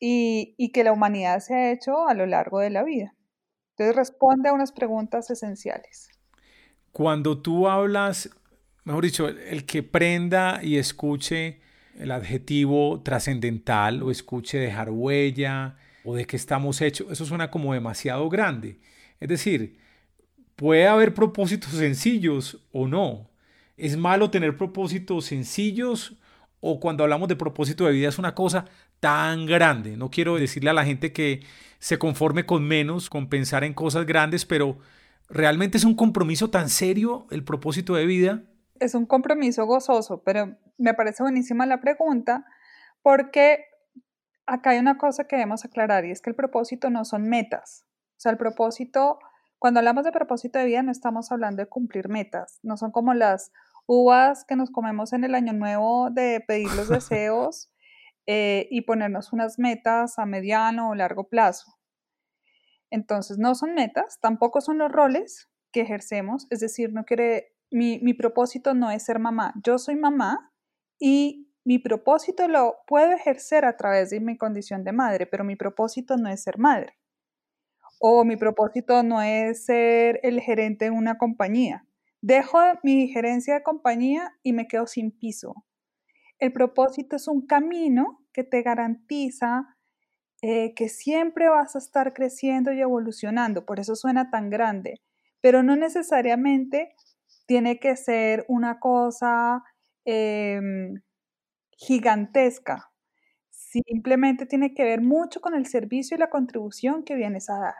y, 0.00 0.54
y, 0.56 0.72
que 0.72 0.82
la 0.82 0.92
humanidad 0.92 1.40
se 1.40 1.54
ha 1.54 1.72
hecho 1.72 2.08
a 2.08 2.14
lo 2.14 2.26
largo 2.26 2.60
de 2.60 2.70
la 2.70 2.82
vida. 2.82 3.14
Entonces 3.70 3.96
responde 3.96 4.48
a 4.48 4.52
unas 4.52 4.72
preguntas 4.72 5.30
esenciales. 5.30 6.08
Cuando 6.90 7.40
tú 7.42 7.68
hablas, 7.68 8.30
mejor 8.84 9.04
dicho, 9.04 9.28
el 9.28 9.66
que 9.66 9.82
prenda 9.82 10.60
y 10.62 10.78
escuche 10.78 11.60
el 11.98 12.10
adjetivo 12.10 13.02
trascendental 13.02 14.02
o 14.02 14.10
escuche 14.10 14.58
dejar 14.58 14.90
huella, 14.90 15.76
o 16.04 16.14
de 16.14 16.26
qué 16.26 16.36
estamos 16.36 16.80
hechos, 16.80 17.10
eso 17.10 17.24
suena 17.24 17.50
como 17.50 17.72
demasiado 17.72 18.28
grande. 18.28 18.78
Es 19.20 19.28
decir, 19.28 19.78
puede 20.54 20.86
haber 20.86 21.14
propósitos 21.14 21.72
sencillos 21.72 22.64
o 22.72 22.86
no. 22.86 23.30
¿Es 23.76 23.96
malo 23.96 24.30
tener 24.30 24.56
propósitos 24.56 25.24
sencillos 25.24 26.16
o 26.60 26.78
cuando 26.78 27.02
hablamos 27.02 27.28
de 27.28 27.36
propósito 27.36 27.86
de 27.86 27.92
vida 27.92 28.08
es 28.08 28.18
una 28.18 28.34
cosa 28.34 28.66
tan 29.00 29.46
grande? 29.46 29.96
No 29.96 30.10
quiero 30.10 30.36
decirle 30.36 30.70
a 30.70 30.74
la 30.74 30.84
gente 30.84 31.12
que 31.12 31.42
se 31.78 31.98
conforme 31.98 32.46
con 32.46 32.64
menos, 32.64 33.10
con 33.10 33.28
pensar 33.28 33.64
en 33.64 33.74
cosas 33.74 34.06
grandes, 34.06 34.44
pero 34.44 34.78
¿realmente 35.28 35.78
es 35.78 35.84
un 35.84 35.94
compromiso 35.94 36.50
tan 36.50 36.68
serio 36.68 37.26
el 37.30 37.44
propósito 37.44 37.94
de 37.94 38.06
vida? 38.06 38.42
Es 38.78 38.94
un 38.94 39.06
compromiso 39.06 39.66
gozoso, 39.66 40.22
pero 40.22 40.56
me 40.78 40.94
parece 40.94 41.22
buenísima 41.22 41.66
la 41.66 41.80
pregunta 41.80 42.44
porque 43.02 43.64
acá 44.46 44.70
hay 44.70 44.78
una 44.78 44.98
cosa 44.98 45.24
que 45.24 45.36
debemos 45.36 45.64
aclarar 45.64 46.04
y 46.04 46.10
es 46.10 46.20
que 46.20 46.30
el 46.30 46.36
propósito 46.36 46.90
no 46.90 47.04
son 47.04 47.28
metas. 47.28 47.84
O 48.16 48.20
sea, 48.20 48.32
el 48.32 48.38
propósito, 48.38 49.18
cuando 49.58 49.80
hablamos 49.80 50.04
de 50.04 50.12
propósito 50.12 50.58
de 50.58 50.66
vida, 50.66 50.82
no 50.82 50.92
estamos 50.92 51.32
hablando 51.32 51.62
de 51.62 51.68
cumplir 51.68 52.08
metas. 52.08 52.58
No 52.62 52.76
son 52.76 52.90
como 52.90 53.14
las 53.14 53.52
uvas 53.86 54.44
que 54.44 54.56
nos 54.56 54.70
comemos 54.70 55.12
en 55.12 55.24
el 55.24 55.34
año 55.34 55.52
nuevo 55.52 56.10
de 56.10 56.42
pedir 56.46 56.72
los 56.74 56.88
deseos 56.88 57.70
eh, 58.26 58.68
y 58.70 58.82
ponernos 58.82 59.32
unas 59.32 59.58
metas 59.58 60.18
a 60.18 60.26
mediano 60.26 60.90
o 60.90 60.94
largo 60.94 61.28
plazo. 61.28 61.74
Entonces, 62.90 63.38
no 63.38 63.54
son 63.54 63.74
metas, 63.74 64.20
tampoco 64.20 64.60
son 64.60 64.78
los 64.78 64.90
roles 64.90 65.48
que 65.72 65.80
ejercemos, 65.80 66.46
es 66.50 66.60
decir, 66.60 66.92
no 66.92 67.04
quiere, 67.04 67.52
mi, 67.70 67.98
mi 67.98 68.14
propósito 68.14 68.72
no 68.72 68.92
es 68.92 69.04
ser 69.04 69.18
mamá, 69.18 69.52
yo 69.64 69.78
soy 69.78 69.96
mamá 69.96 70.52
y 71.00 71.52
mi 71.64 71.78
propósito 71.78 72.46
lo 72.48 72.76
puedo 72.86 73.12
ejercer 73.12 73.64
a 73.64 73.76
través 73.76 74.10
de 74.10 74.20
mi 74.20 74.36
condición 74.36 74.84
de 74.84 74.92
madre, 74.92 75.26
pero 75.26 75.44
mi 75.44 75.56
propósito 75.56 76.16
no 76.16 76.28
es 76.28 76.42
ser 76.42 76.58
madre. 76.58 76.98
O 77.98 78.24
mi 78.24 78.36
propósito 78.36 79.02
no 79.02 79.22
es 79.22 79.64
ser 79.64 80.20
el 80.22 80.40
gerente 80.40 80.86
de 80.86 80.90
una 80.90 81.16
compañía. 81.16 81.86
Dejo 82.20 82.58
mi 82.82 83.08
gerencia 83.08 83.54
de 83.54 83.62
compañía 83.62 84.32
y 84.42 84.52
me 84.52 84.66
quedo 84.66 84.86
sin 84.86 85.10
piso. 85.10 85.54
El 86.38 86.52
propósito 86.52 87.16
es 87.16 87.28
un 87.28 87.46
camino 87.46 88.20
que 88.32 88.44
te 88.44 88.62
garantiza 88.62 89.76
eh, 90.42 90.74
que 90.74 90.90
siempre 90.90 91.48
vas 91.48 91.74
a 91.74 91.78
estar 91.78 92.12
creciendo 92.12 92.72
y 92.72 92.80
evolucionando. 92.80 93.64
Por 93.64 93.80
eso 93.80 93.96
suena 93.96 94.30
tan 94.30 94.50
grande. 94.50 95.00
Pero 95.40 95.62
no 95.62 95.76
necesariamente 95.76 96.94
tiene 97.46 97.78
que 97.78 97.96
ser 97.96 98.44
una 98.48 98.80
cosa 98.80 99.62
em, 100.04 101.00
gigantesca. 101.76 102.90
Simplemente 103.50 104.46
tiene 104.46 104.74
que 104.74 104.84
ver 104.84 105.00
mucho 105.00 105.40
con 105.40 105.54
el 105.54 105.66
servicio 105.66 106.16
y 106.16 106.20
la 106.20 106.30
contribución 106.30 107.02
que 107.02 107.14
vienes 107.16 107.50
a 107.50 107.58
dar. 107.58 107.74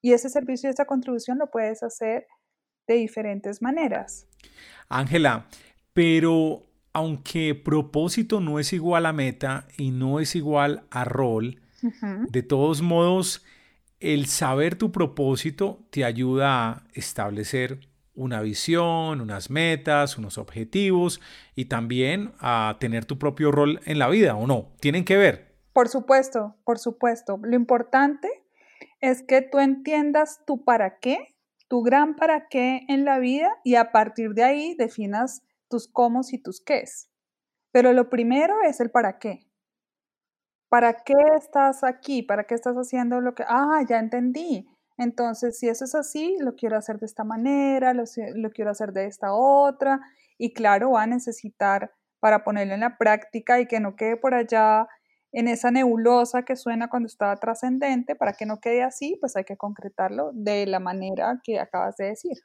Y 0.00 0.12
ese 0.12 0.28
servicio 0.28 0.68
y 0.68 0.72
esa 0.72 0.84
contribución 0.84 1.38
lo 1.38 1.50
puedes 1.50 1.82
hacer 1.82 2.26
de 2.86 2.94
diferentes 2.94 3.62
maneras. 3.62 4.26
Ángela, 4.88 5.46
pero 5.92 6.66
aunque 6.92 7.54
propósito 7.54 8.40
no 8.40 8.58
es 8.58 8.72
igual 8.72 9.06
a 9.06 9.12
meta 9.12 9.68
y 9.76 9.90
no 9.90 10.20
es 10.20 10.34
igual 10.34 10.86
a 10.90 11.04
rol, 11.04 11.60
de 12.30 12.42
todos 12.42 12.82
modos, 12.82 13.44
el 14.00 14.26
saber 14.26 14.76
tu 14.76 14.90
propósito 14.90 15.86
te 15.90 16.04
ayuda 16.04 16.68
a 16.68 16.84
establecer 16.94 17.87
una 18.18 18.40
visión, 18.40 19.20
unas 19.20 19.48
metas, 19.48 20.18
unos 20.18 20.38
objetivos 20.38 21.20
y 21.54 21.66
también 21.66 22.32
a 22.40 22.76
tener 22.80 23.04
tu 23.04 23.18
propio 23.18 23.52
rol 23.52 23.80
en 23.84 23.98
la 23.98 24.08
vida, 24.08 24.34
¿o 24.34 24.46
no? 24.46 24.72
¿Tienen 24.80 25.04
que 25.04 25.16
ver? 25.16 25.54
Por 25.72 25.88
supuesto, 25.88 26.56
por 26.64 26.78
supuesto. 26.78 27.38
Lo 27.42 27.54
importante 27.54 28.28
es 29.00 29.22
que 29.22 29.40
tú 29.40 29.60
entiendas 29.60 30.44
tu 30.44 30.64
para 30.64 30.98
qué, 30.98 31.36
tu 31.68 31.82
gran 31.82 32.16
para 32.16 32.48
qué 32.48 32.80
en 32.88 33.04
la 33.04 33.20
vida 33.20 33.50
y 33.62 33.76
a 33.76 33.92
partir 33.92 34.34
de 34.34 34.42
ahí 34.42 34.74
definas 34.74 35.42
tus 35.68 35.86
cómo 35.86 36.22
y 36.30 36.38
tus 36.38 36.60
qués. 36.60 37.10
Pero 37.70 37.92
lo 37.92 38.10
primero 38.10 38.54
es 38.66 38.80
el 38.80 38.90
para 38.90 39.20
qué. 39.20 39.46
¿Para 40.68 41.04
qué 41.04 41.14
estás 41.36 41.84
aquí? 41.84 42.22
¿Para 42.22 42.44
qué 42.44 42.54
estás 42.54 42.74
haciendo 42.74 43.20
lo 43.20 43.34
que... 43.34 43.44
Ah, 43.46 43.80
ya 43.88 44.00
entendí. 44.00 44.66
Entonces, 44.98 45.58
si 45.58 45.68
eso 45.68 45.84
es 45.84 45.94
así, 45.94 46.36
lo 46.40 46.54
quiero 46.56 46.76
hacer 46.76 46.98
de 46.98 47.06
esta 47.06 47.24
manera, 47.24 47.94
lo, 47.94 48.04
quiero 48.50 48.70
hacer 48.70 48.92
de 48.92 49.06
esta 49.06 49.32
otra. 49.32 50.00
Y 50.36 50.52
claro, 50.52 50.92
va 50.92 51.04
a 51.04 51.06
necesitar 51.06 51.92
para 52.20 52.44
ponerlo 52.44 52.74
en 52.74 52.80
la 52.80 52.98
práctica 52.98 53.60
y 53.60 53.66
que 53.66 53.80
no 53.80 53.96
quede 53.96 54.16
por 54.16 54.34
allá 54.34 54.88
en 55.30 55.46
esa 55.46 55.70
nebulosa 55.70 56.42
que 56.42 56.56
suena 56.56 56.88
cuando 56.88 57.06
está 57.06 57.34
trascendente, 57.36 58.16
para 58.16 58.32
que 58.32 58.46
no 58.46 58.60
quede 58.60 58.82
así, 58.82 59.16
pues 59.20 59.36
hay 59.36 59.44
que 59.44 59.56
concretarlo 59.56 60.30
de 60.32 60.66
la 60.66 60.80
manera 60.80 61.40
que 61.44 61.60
acabas 61.60 61.96
de 61.96 62.06
decir. 62.06 62.38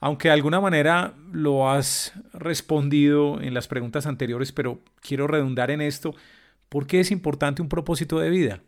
Aunque 0.00 0.28
de 0.28 0.34
alguna 0.34 0.60
manera 0.60 1.14
lo 1.32 1.68
has 1.68 2.12
respondido 2.32 3.40
en 3.40 3.54
las 3.54 3.68
preguntas 3.68 4.06
anteriores, 4.06 4.52
pero 4.52 4.80
quiero 5.00 5.26
redundar 5.26 5.70
en 5.70 5.80
esto, 5.80 6.14
¿Por 6.74 6.88
qué 6.88 6.98
es 6.98 7.12
importante 7.12 7.62
un 7.62 7.68
propósito 7.68 8.18
de 8.18 8.30
vida? 8.30 8.60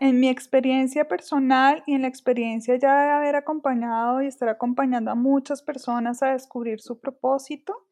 En 0.00 0.18
mi 0.18 0.30
experiencia 0.30 1.06
personal 1.06 1.82
y 1.86 1.92
en 1.92 2.02
la 2.02 2.08
experiencia 2.08 2.74
ya 2.76 3.02
de 3.02 3.10
haber 3.10 3.36
acompañado 3.36 4.22
y 4.22 4.26
estar 4.26 4.48
acompañando 4.48 5.10
a 5.10 5.14
muchas 5.14 5.60
personas 5.62 6.22
a 6.22 6.32
descubrir 6.32 6.80
su 6.80 6.98
propósito, 7.00 7.86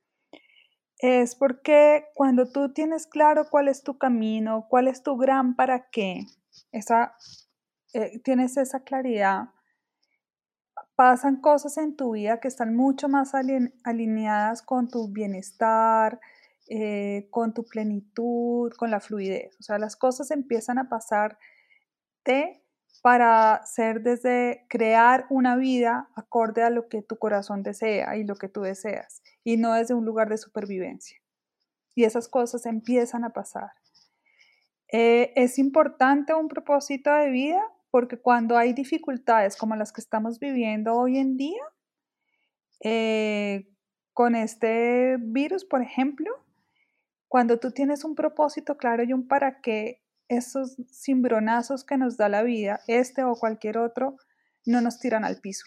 es 0.96 1.36
porque 1.36 2.06
cuando 2.14 2.50
tú 2.50 2.72
tienes 2.72 3.06
claro 3.06 3.44
cuál 3.50 3.68
es 3.68 3.82
tu 3.82 3.98
camino, 3.98 4.66
cuál 4.70 4.88
es 4.88 5.02
tu 5.02 5.18
gran 5.18 5.54
para 5.54 5.90
qué, 5.90 6.22
esa, 6.72 7.14
eh, 7.92 8.18
tienes 8.20 8.56
esa 8.56 8.80
claridad, 8.80 9.50
pasan 10.96 11.42
cosas 11.42 11.76
en 11.76 11.94
tu 11.94 12.12
vida 12.12 12.40
que 12.40 12.48
están 12.48 12.74
mucho 12.74 13.10
más 13.10 13.32
alineadas 13.84 14.62
con 14.62 14.88
tu 14.88 15.12
bienestar, 15.12 16.18
eh, 16.68 17.28
con 17.30 17.52
tu 17.52 17.66
plenitud, 17.66 18.72
con 18.78 18.90
la 18.90 19.00
fluidez. 19.00 19.56
O 19.60 19.62
sea, 19.62 19.78
las 19.78 19.94
cosas 19.94 20.30
empiezan 20.30 20.78
a 20.78 20.88
pasar 20.88 21.38
para 23.02 23.64
ser 23.64 24.02
desde 24.02 24.66
crear 24.68 25.26
una 25.30 25.56
vida 25.56 26.08
acorde 26.16 26.62
a 26.62 26.70
lo 26.70 26.88
que 26.88 27.02
tu 27.02 27.16
corazón 27.18 27.62
desea 27.62 28.16
y 28.16 28.24
lo 28.24 28.36
que 28.36 28.48
tú 28.48 28.62
deseas, 28.62 29.22
y 29.44 29.56
no 29.56 29.74
desde 29.74 29.94
un 29.94 30.04
lugar 30.04 30.28
de 30.28 30.38
supervivencia. 30.38 31.18
Y 31.94 32.04
esas 32.04 32.28
cosas 32.28 32.66
empiezan 32.66 33.24
a 33.24 33.30
pasar. 33.30 33.70
Eh, 34.90 35.32
es 35.36 35.58
importante 35.58 36.34
un 36.34 36.48
propósito 36.48 37.12
de 37.12 37.30
vida 37.30 37.62
porque 37.90 38.18
cuando 38.18 38.56
hay 38.56 38.72
dificultades 38.72 39.56
como 39.56 39.76
las 39.76 39.92
que 39.92 40.00
estamos 40.00 40.38
viviendo 40.38 40.94
hoy 40.94 41.18
en 41.18 41.36
día, 41.36 41.62
eh, 42.82 43.68
con 44.12 44.34
este 44.34 45.16
virus, 45.18 45.64
por 45.64 45.82
ejemplo, 45.82 46.30
cuando 47.28 47.58
tú 47.58 47.70
tienes 47.70 48.04
un 48.04 48.14
propósito 48.14 48.76
claro 48.76 49.02
y 49.04 49.12
un 49.12 49.28
para 49.28 49.60
qué, 49.60 50.02
esos 50.28 50.76
cimbronazos 50.92 51.84
que 51.84 51.96
nos 51.96 52.16
da 52.16 52.28
la 52.28 52.42
vida, 52.42 52.80
este 52.86 53.24
o 53.24 53.34
cualquier 53.34 53.78
otro, 53.78 54.16
no 54.66 54.80
nos 54.80 54.98
tiran 54.98 55.24
al 55.24 55.40
piso. 55.40 55.64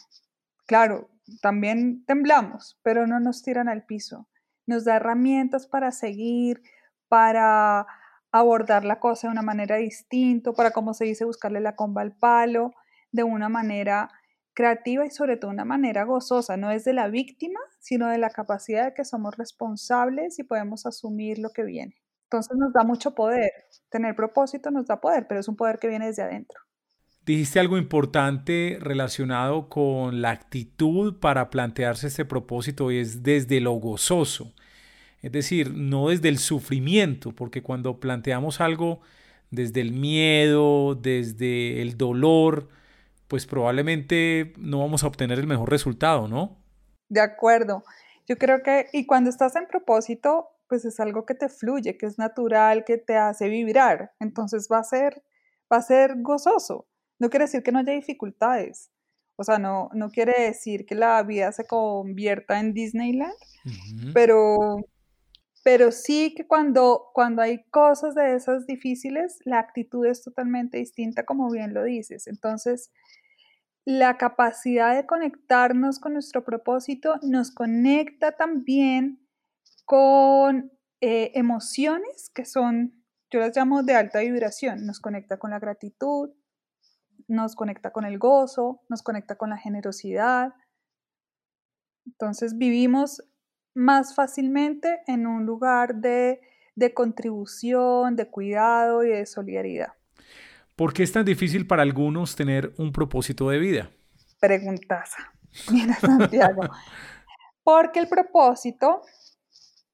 Claro, 0.67 1.09
también 1.41 2.05
temblamos, 2.05 2.79
pero 2.83 3.07
no 3.07 3.19
nos 3.19 3.43
tiran 3.43 3.67
al 3.67 3.85
piso. 3.85 4.27
Nos 4.65 4.85
da 4.85 4.97
herramientas 4.97 5.67
para 5.67 5.91
seguir, 5.91 6.61
para 7.07 7.85
abordar 8.31 8.85
la 8.85 8.99
cosa 8.99 9.27
de 9.27 9.33
una 9.33 9.41
manera 9.41 9.77
distinta, 9.77 10.53
para, 10.53 10.71
como 10.71 10.93
se 10.93 11.05
dice, 11.05 11.25
buscarle 11.25 11.59
la 11.59 11.75
comba 11.75 12.01
al 12.01 12.15
palo, 12.15 12.73
de 13.11 13.23
una 13.23 13.49
manera 13.49 14.09
creativa 14.53 15.05
y 15.05 15.11
sobre 15.11 15.37
todo 15.37 15.51
una 15.51 15.65
manera 15.65 16.03
gozosa, 16.03 16.57
no 16.57 16.71
es 16.71 16.83
de 16.85 16.93
la 16.93 17.07
víctima, 17.07 17.59
sino 17.79 18.07
de 18.07 18.17
la 18.17 18.29
capacidad 18.29 18.85
de 18.85 18.93
que 18.93 19.05
somos 19.05 19.35
responsables 19.37 20.39
y 20.39 20.43
podemos 20.43 20.85
asumir 20.85 21.39
lo 21.39 21.49
que 21.51 21.63
viene. 21.63 22.00
Entonces 22.31 22.57
nos 22.57 22.71
da 22.71 22.85
mucho 22.85 23.13
poder, 23.13 23.51
tener 23.89 24.15
propósito 24.15 24.71
nos 24.71 24.87
da 24.87 25.01
poder, 25.01 25.27
pero 25.27 25.41
es 25.41 25.49
un 25.49 25.57
poder 25.57 25.79
que 25.79 25.89
viene 25.89 26.07
desde 26.07 26.21
adentro. 26.23 26.61
Dijiste 27.25 27.59
algo 27.59 27.77
importante 27.77 28.77
relacionado 28.79 29.67
con 29.67 30.21
la 30.21 30.29
actitud 30.29 31.19
para 31.19 31.49
plantearse 31.49 32.07
este 32.07 32.23
propósito 32.23 32.89
y 32.89 32.99
es 32.99 33.21
desde 33.21 33.59
lo 33.59 33.73
gozoso, 33.73 34.53
es 35.21 35.33
decir, 35.33 35.73
no 35.73 36.07
desde 36.07 36.29
el 36.29 36.37
sufrimiento, 36.37 37.35
porque 37.35 37.61
cuando 37.61 37.99
planteamos 37.99 38.61
algo 38.61 39.01
desde 39.49 39.81
el 39.81 39.91
miedo, 39.91 40.95
desde 40.95 41.81
el 41.81 41.97
dolor, 41.97 42.69
pues 43.27 43.45
probablemente 43.45 44.53
no 44.57 44.79
vamos 44.79 45.03
a 45.03 45.07
obtener 45.07 45.37
el 45.37 45.47
mejor 45.47 45.69
resultado, 45.69 46.29
¿no? 46.29 46.57
De 47.09 47.19
acuerdo. 47.19 47.83
Yo 48.25 48.37
creo 48.37 48.63
que, 48.63 48.87
y 48.93 49.05
cuando 49.05 49.29
estás 49.29 49.57
en 49.57 49.67
propósito, 49.67 50.47
pues 50.71 50.85
es 50.85 51.01
algo 51.01 51.25
que 51.25 51.35
te 51.35 51.49
fluye, 51.49 51.97
que 51.97 52.05
es 52.05 52.17
natural, 52.17 52.85
que 52.85 52.97
te 52.97 53.17
hace 53.17 53.49
vibrar. 53.49 54.13
Entonces 54.21 54.69
va 54.71 54.77
a 54.79 54.85
ser, 54.85 55.21
va 55.69 55.75
a 55.75 55.81
ser 55.81 56.21
gozoso. 56.21 56.87
No 57.19 57.29
quiere 57.29 57.43
decir 57.43 57.61
que 57.61 57.73
no 57.73 57.79
haya 57.79 57.91
dificultades. 57.91 58.89
O 59.35 59.43
sea, 59.43 59.59
no, 59.59 59.89
no 59.93 60.11
quiere 60.11 60.31
decir 60.43 60.85
que 60.85 60.95
la 60.95 61.21
vida 61.23 61.51
se 61.51 61.65
convierta 61.65 62.57
en 62.61 62.73
Disneyland, 62.73 63.33
pero, 64.13 64.77
pero 65.61 65.91
sí 65.91 66.33
que 66.37 66.47
cuando, 66.47 67.09
cuando 67.13 67.41
hay 67.41 67.65
cosas 67.65 68.15
de 68.15 68.33
esas 68.35 68.65
difíciles, 68.65 69.39
la 69.43 69.59
actitud 69.59 70.05
es 70.05 70.23
totalmente 70.23 70.77
distinta, 70.77 71.25
como 71.25 71.51
bien 71.51 71.73
lo 71.73 71.83
dices. 71.83 72.27
Entonces, 72.27 72.93
la 73.83 74.17
capacidad 74.17 74.95
de 74.95 75.05
conectarnos 75.05 75.99
con 75.99 76.13
nuestro 76.13 76.45
propósito 76.45 77.15
nos 77.23 77.51
conecta 77.51 78.31
también 78.31 79.20
con 79.91 80.71
eh, 81.01 81.31
emociones 81.35 82.31
que 82.33 82.45
son, 82.45 83.03
yo 83.29 83.39
las 83.39 83.55
llamo 83.55 83.83
de 83.83 83.95
alta 83.95 84.19
vibración, 84.19 84.85
nos 84.85 85.01
conecta 85.01 85.37
con 85.37 85.51
la 85.51 85.59
gratitud, 85.59 86.29
nos 87.27 87.55
conecta 87.55 87.91
con 87.91 88.05
el 88.05 88.17
gozo, 88.17 88.81
nos 88.87 89.03
conecta 89.03 89.35
con 89.35 89.49
la 89.49 89.57
generosidad. 89.57 90.53
Entonces 92.05 92.57
vivimos 92.57 93.21
más 93.73 94.15
fácilmente 94.15 95.01
en 95.07 95.27
un 95.27 95.45
lugar 95.45 95.95
de 95.95 96.41
de 96.75 96.93
contribución, 96.93 98.15
de 98.15 98.27
cuidado 98.27 99.03
y 99.03 99.09
de 99.09 99.25
solidaridad. 99.25 99.93
¿Por 100.75 100.93
qué 100.93 101.03
es 101.03 101.11
tan 101.11 101.25
difícil 101.25 101.67
para 101.67 101.83
algunos 101.83 102.35
tener 102.35 102.73
un 102.77 102.91
propósito 102.91 103.49
de 103.49 103.59
vida? 103.59 103.91
Preguntaza. 104.39 105.33
Mira, 105.71 105.95
Santiago. 105.95 106.63
Porque 107.63 107.99
el 107.99 108.07
propósito, 108.07 109.01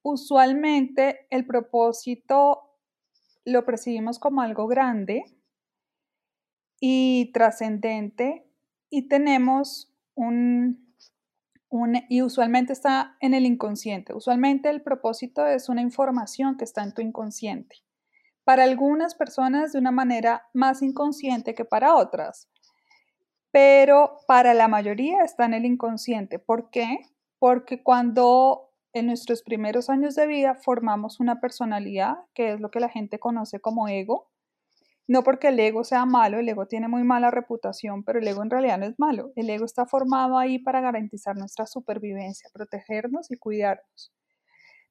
usualmente 0.10 1.28
el 1.30 1.46
propósito 1.46 2.62
lo 3.44 3.66
percibimos 3.66 4.20
como 4.20 4.42
algo 4.42 4.68
grande 4.68 5.24
y 6.80 7.32
trascendente 7.34 8.50
y 8.90 9.10
tenemos 9.10 9.94
un, 10.16 10.94
un, 11.70 12.04
y 12.08 12.22
usualmente 12.22 12.72
está 12.72 13.18
en 13.20 13.34
el 13.34 13.46
inconsciente. 13.46 14.14
Usualmente 14.14 14.70
el 14.70 14.82
propósito 14.82 15.46
es 15.46 15.68
una 15.68 15.82
información 15.82 16.56
que 16.56 16.64
está 16.64 16.84
en 16.84 16.94
tu 16.94 17.02
inconsciente. 17.02 17.76
Para 18.46 18.64
algunas 18.64 19.14
personas 19.14 19.74
de 19.74 19.80
una 19.80 19.92
manera 19.92 20.48
más 20.54 20.82
inconsciente 20.82 21.54
que 21.54 21.66
para 21.66 21.96
otras, 21.96 22.50
pero 23.52 24.20
para 24.26 24.54
la 24.54 24.70
mayoría 24.70 25.24
está 25.24 25.46
en 25.46 25.54
el 25.54 25.66
inconsciente. 25.66 26.40
¿Por 26.40 26.70
qué? 26.70 27.00
Porque 27.40 27.84
cuando 27.84 28.67
en 28.98 29.08
nuestros 29.08 29.44
primeros 29.44 29.90
años 29.90 30.16
de 30.16 30.28
vida 30.28 30.56
formamos 30.56 31.20
una 31.20 31.40
personalidad, 31.40 32.18
que 32.34 32.54
es 32.54 32.60
lo 32.60 32.72
que 32.72 32.80
la 32.80 32.90
gente 32.90 33.20
conoce 33.20 33.60
como 33.60 33.88
ego, 33.88 34.30
no 35.08 35.24
porque 35.24 35.48
el 35.48 35.60
ego 35.60 35.86
sea 35.86 36.06
malo, 36.06 36.40
el 36.40 36.50
ego 36.50 36.68
tiene 36.68 36.90
muy 36.90 37.04
mala 37.04 37.32
reputación, 37.32 38.04
pero 38.04 38.20
el 38.20 38.28
ego 38.28 38.44
en 38.44 38.50
realidad 38.50 38.78
no 38.78 38.86
es 38.86 39.00
malo. 39.00 39.32
El 39.38 39.50
ego 39.50 39.64
está 39.64 39.86
formado 39.86 40.38
ahí 40.38 40.60
para 40.60 40.82
garantizar 40.82 41.38
nuestra 41.38 41.66
supervivencia, 41.66 42.50
protegernos 42.54 43.32
y 43.32 43.38
cuidarnos. 43.38 44.12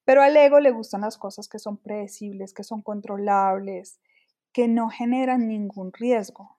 Pero 0.04 0.22
al 0.22 0.34
ego 0.36 0.58
le 0.60 0.70
gustan 0.70 1.02
las 1.02 1.18
cosas 1.18 1.48
que 1.48 1.58
son 1.58 1.76
predecibles, 1.76 2.54
que 2.54 2.64
son 2.64 2.80
controlables, 2.80 4.00
que 4.52 4.68
no 4.68 4.88
generan 4.88 5.48
ningún 5.48 5.92
riesgo. 5.92 6.56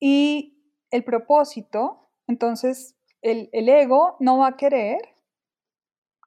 Y 0.00 0.58
el 0.90 1.04
propósito, 1.04 2.08
entonces 2.26 2.96
el, 3.22 3.48
ego 3.52 4.16
no 4.18 4.38
va 4.38 4.48
a 4.48 4.56
querer 4.56 4.98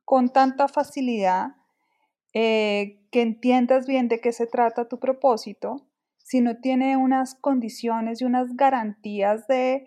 con 0.10 0.30
tanta 0.30 0.68
facilidad 0.68 1.50
eh, 2.34 3.00
que 3.12 3.22
entiendas 3.22 3.86
bien 3.86 4.08
de 4.08 4.20
qué 4.20 4.32
se 4.32 4.48
trata 4.48 4.88
tu 4.88 4.98
propósito 4.98 5.86
si 6.18 6.42
no 6.42 6.58
tiene 6.58 6.98
unas 6.98 7.36
condiciones 7.36 8.20
y 8.20 8.26
unas 8.26 8.56
garantías 8.56 9.46
de, 9.46 9.86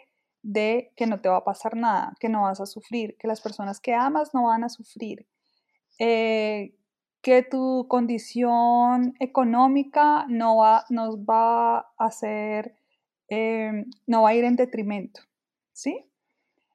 que 0.95 1.07
no 1.09 1.21
te 1.21 1.29
va 1.29 1.39
a 1.39 1.45
pasar 1.45 1.75
nada, 1.77 2.15
que 2.21 2.29
no 2.29 2.43
vas 2.43 2.61
a 2.61 2.67
sufrir, 2.67 3.17
que 3.19 3.27
las 3.27 3.41
personas 3.41 3.81
que 3.81 3.95
amas 3.95 4.33
no 4.33 4.45
van 4.45 4.63
a 4.63 4.69
sufrir, 4.69 5.27
eh, 5.99 6.77
que 7.21 7.43
tu 7.43 7.89
condición 7.89 9.15
económica 9.19 10.25
no 10.29 10.59
va, 10.59 10.85
va 11.29 11.79
a 11.79 11.87
hacer, 11.99 12.77
eh, 13.27 13.87
no 14.07 14.23
va 14.23 14.29
a 14.29 14.35
ir 14.37 14.45
en 14.45 14.55
detrimento, 14.55 15.23
¿sí? 15.73 16.09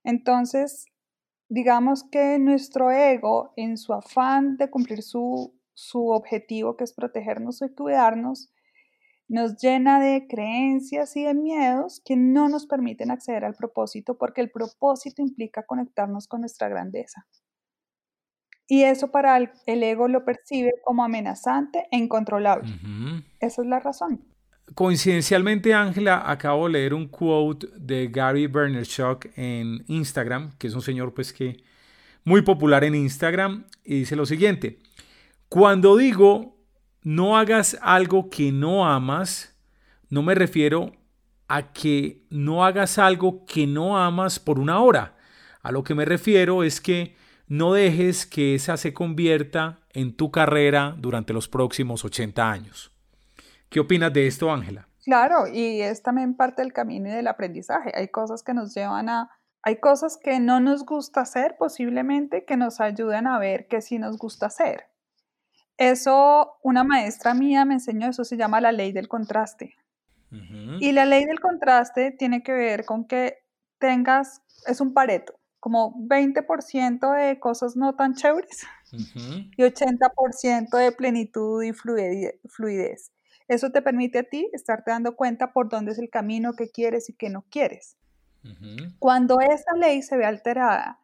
Entonces, 0.03 0.87
digamos 1.49 2.03
que 2.03 2.39
nuestro 2.39 2.91
ego, 2.91 3.53
en 3.55 3.77
su 3.77 3.93
afán 3.93 4.57
de 4.57 4.69
cumplir 4.69 5.01
su, 5.01 5.53
su 5.73 6.09
objetivo, 6.09 6.75
que 6.75 6.83
es 6.83 6.93
protegernos 6.93 7.61
y 7.61 7.73
cuidarnos, 7.73 8.51
nos 9.29 9.57
llena 9.57 9.99
de 9.99 10.25
creencias 10.27 11.15
y 11.17 11.23
de 11.23 11.33
miedos 11.33 12.01
que 12.05 12.15
no 12.15 12.47
nos 12.47 12.65
permiten 12.65 13.11
acceder 13.11 13.43
al 13.43 13.55
propósito 13.55 14.17
porque 14.17 14.41
el 14.41 14.51
propósito 14.51 15.21
implica 15.21 15.65
conectarnos 15.65 16.27
con 16.27 16.41
nuestra 16.41 16.69
grandeza. 16.69 17.27
Y 18.67 18.83
eso 18.83 19.11
para 19.11 19.37
el, 19.37 19.83
ego 19.83 20.07
lo 20.07 20.25
percibe 20.25 20.73
como 20.83 21.03
amenazante 21.03 21.87
e 21.91 21.97
incontrolable. 21.97 22.69
Esa 23.39 23.61
es 23.61 23.67
la 23.67 23.79
razón. 23.79 24.25
Coincidencialmente, 24.75 25.73
Ángela, 25.73 26.29
acabo 26.29 26.67
de 26.67 26.73
leer 26.73 26.93
un 26.93 27.07
quote 27.07 27.67
de 27.77 28.07
Gary 28.07 28.47
Vaynerchuk 28.47 29.27
en 29.35 29.83
Instagram, 29.87 30.51
que 30.57 30.67
es 30.67 30.73
un 30.73 30.81
señor 30.81 31.13
pues 31.13 31.31
que 31.33 31.63
muy 32.23 32.41
popular 32.41 32.83
en 32.83 32.95
Instagram, 32.95 33.65
y 33.83 33.99
dice 33.99 34.15
lo 34.15 34.25
siguiente: 34.25 34.79
Cuando 35.49 35.95
digo 35.95 36.57
no 37.07 37.37
hagas 37.37 37.77
algo 37.81 38.29
que 38.29 38.51
no 38.51 38.85
amas, 38.85 39.55
no 40.09 40.21
me 40.23 40.35
refiero 40.35 40.91
a 41.47 41.71
que 41.71 42.25
no 42.29 42.65
hagas 42.65 42.97
algo 42.97 43.45
que 43.45 43.65
no 43.65 43.97
amas 43.97 44.39
por 44.39 44.59
una 44.59 44.81
hora. 44.81 45.15
A 45.61 45.71
lo 45.71 45.85
que 45.85 45.95
me 45.95 46.03
refiero 46.03 46.63
es 46.63 46.81
que 46.81 47.15
no 47.47 47.71
dejes 47.71 48.25
que 48.25 48.55
esa 48.55 48.75
se 48.75 48.93
convierta 48.93 49.79
en 49.93 50.17
tu 50.17 50.31
carrera 50.31 50.95
durante 50.97 51.31
los 51.31 51.47
próximos 51.47 52.03
80 52.03 52.51
años. 52.51 52.91
¿Qué 53.69 53.79
opinas 53.79 54.13
de 54.13 54.27
esto, 54.27 54.51
Ángela? 54.51 54.87
Claro, 55.03 55.47
y 55.47 55.81
es 55.81 56.03
también 56.03 56.35
parte 56.35 56.61
del 56.61 56.73
camino 56.73 57.09
y 57.09 57.13
del 57.13 57.27
aprendizaje. 57.27 57.91
Hay 57.95 58.09
cosas 58.09 58.43
que 58.43 58.53
nos 58.53 58.73
llevan 58.73 59.09
a... 59.09 59.29
Hay 59.63 59.79
cosas 59.79 60.17
que 60.21 60.39
no 60.39 60.59
nos 60.59 60.85
gusta 60.85 61.21
hacer 61.21 61.55
posiblemente 61.57 62.45
que 62.45 62.57
nos 62.57 62.79
ayudan 62.79 63.27
a 63.27 63.39
ver 63.39 63.67
que 63.67 63.81
sí 63.81 63.99
nos 63.99 64.17
gusta 64.17 64.45
hacer. 64.45 64.85
Eso, 65.77 66.57
una 66.63 66.83
maestra 66.83 67.33
mía 67.33 67.65
me 67.65 67.75
enseñó, 67.75 68.09
eso 68.09 68.23
se 68.23 68.37
llama 68.37 68.61
la 68.61 68.71
ley 68.71 68.91
del 68.91 69.07
contraste. 69.07 69.75
Y 70.79 70.91
la 70.91 71.05
ley 71.05 71.23
del 71.25 71.39
contraste 71.39 72.11
tiene 72.11 72.43
que 72.43 72.51
ver 72.51 72.83
con 72.83 73.05
que 73.07 73.37
tengas, 73.79 74.41
es 74.65 74.81
un 74.81 74.93
pareto, 74.93 75.39
como 75.59 75.95
20% 76.07 77.13
de 77.13 77.39
cosas 77.39 77.77
no 77.77 77.95
tan 77.95 78.13
chéveres 78.13 78.67
y 78.91 79.63
80% 79.63 80.77
de 80.77 80.91
plenitud 80.91 81.63
y 81.63 81.71
fluidez. 81.73 83.11
Eso 83.47 83.71
te 83.71 83.81
permite 83.81 84.19
a 84.19 84.23
ti 84.23 84.49
estarte 84.53 84.91
dando 84.91 85.15
cuenta 85.15 85.53
por 85.53 85.69
dónde 85.69 85.91
es 85.91 85.99
el 85.99 86.09
camino 86.09 86.53
que 86.53 86.69
quieres 86.69 87.09
y 87.09 87.13
que 87.13 87.29
no 87.29 87.45
quieres. 87.49 87.97
Cuando 88.99 89.41
esa 89.41 89.73
ley 89.75 90.01
se 90.01 90.15
ve 90.15 90.25
alterada 90.25 91.01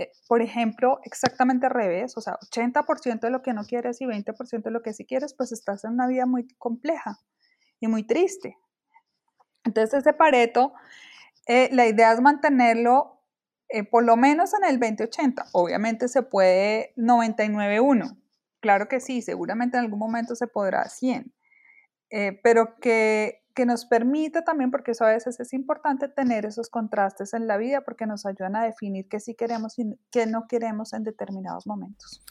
eh, 0.00 0.12
por 0.28 0.40
ejemplo, 0.40 0.98
exactamente 1.04 1.66
al 1.66 1.72
revés, 1.72 2.16
o 2.16 2.22
sea, 2.22 2.38
80% 2.40 3.20
de 3.20 3.30
lo 3.30 3.42
que 3.42 3.52
no 3.52 3.64
quieres 3.64 4.00
y 4.00 4.06
20% 4.06 4.62
de 4.62 4.70
lo 4.70 4.80
que 4.80 4.94
sí 4.94 5.04
quieres, 5.04 5.34
pues 5.34 5.52
estás 5.52 5.84
en 5.84 5.92
una 5.92 6.06
vida 6.06 6.24
muy 6.24 6.48
compleja 6.56 7.18
y 7.80 7.86
muy 7.86 8.06
triste. 8.06 8.56
Entonces, 9.62 10.00
ese 10.00 10.14
pareto, 10.14 10.72
eh, 11.46 11.68
la 11.72 11.86
idea 11.86 12.12
es 12.12 12.20
mantenerlo 12.22 13.20
eh, 13.68 13.84
por 13.84 14.02
lo 14.02 14.16
menos 14.16 14.54
en 14.54 14.64
el 14.64 14.80
20-80. 14.80 15.50
Obviamente 15.52 16.08
se 16.08 16.22
puede 16.22 16.94
99-1. 16.96 18.16
Claro 18.60 18.88
que 18.88 19.00
sí, 19.00 19.20
seguramente 19.20 19.76
en 19.76 19.84
algún 19.84 19.98
momento 19.98 20.34
se 20.34 20.46
podrá 20.46 20.88
100. 20.88 21.30
Pero 22.10 22.76
que 22.80 23.40
que 23.54 23.66
nos 23.66 23.84
permite 23.84 24.42
también, 24.42 24.70
porque 24.70 24.92
eso 24.92 25.04
a 25.04 25.10
veces 25.10 25.40
es 25.40 25.52
importante, 25.52 26.08
tener 26.08 26.46
esos 26.46 26.68
contrastes 26.68 27.34
en 27.34 27.46
la 27.46 27.56
vida 27.56 27.82
porque 27.82 28.06
nos 28.06 28.24
ayudan 28.26 28.56
a 28.56 28.64
definir 28.64 29.08
qué 29.08 29.20
sí 29.20 29.34
queremos 29.34 29.78
y 29.78 29.84
qué 30.10 30.26
no 30.26 30.46
queremos 30.48 30.92
en 30.92 31.04
determinados 31.04 31.66
momentos. 31.66 32.22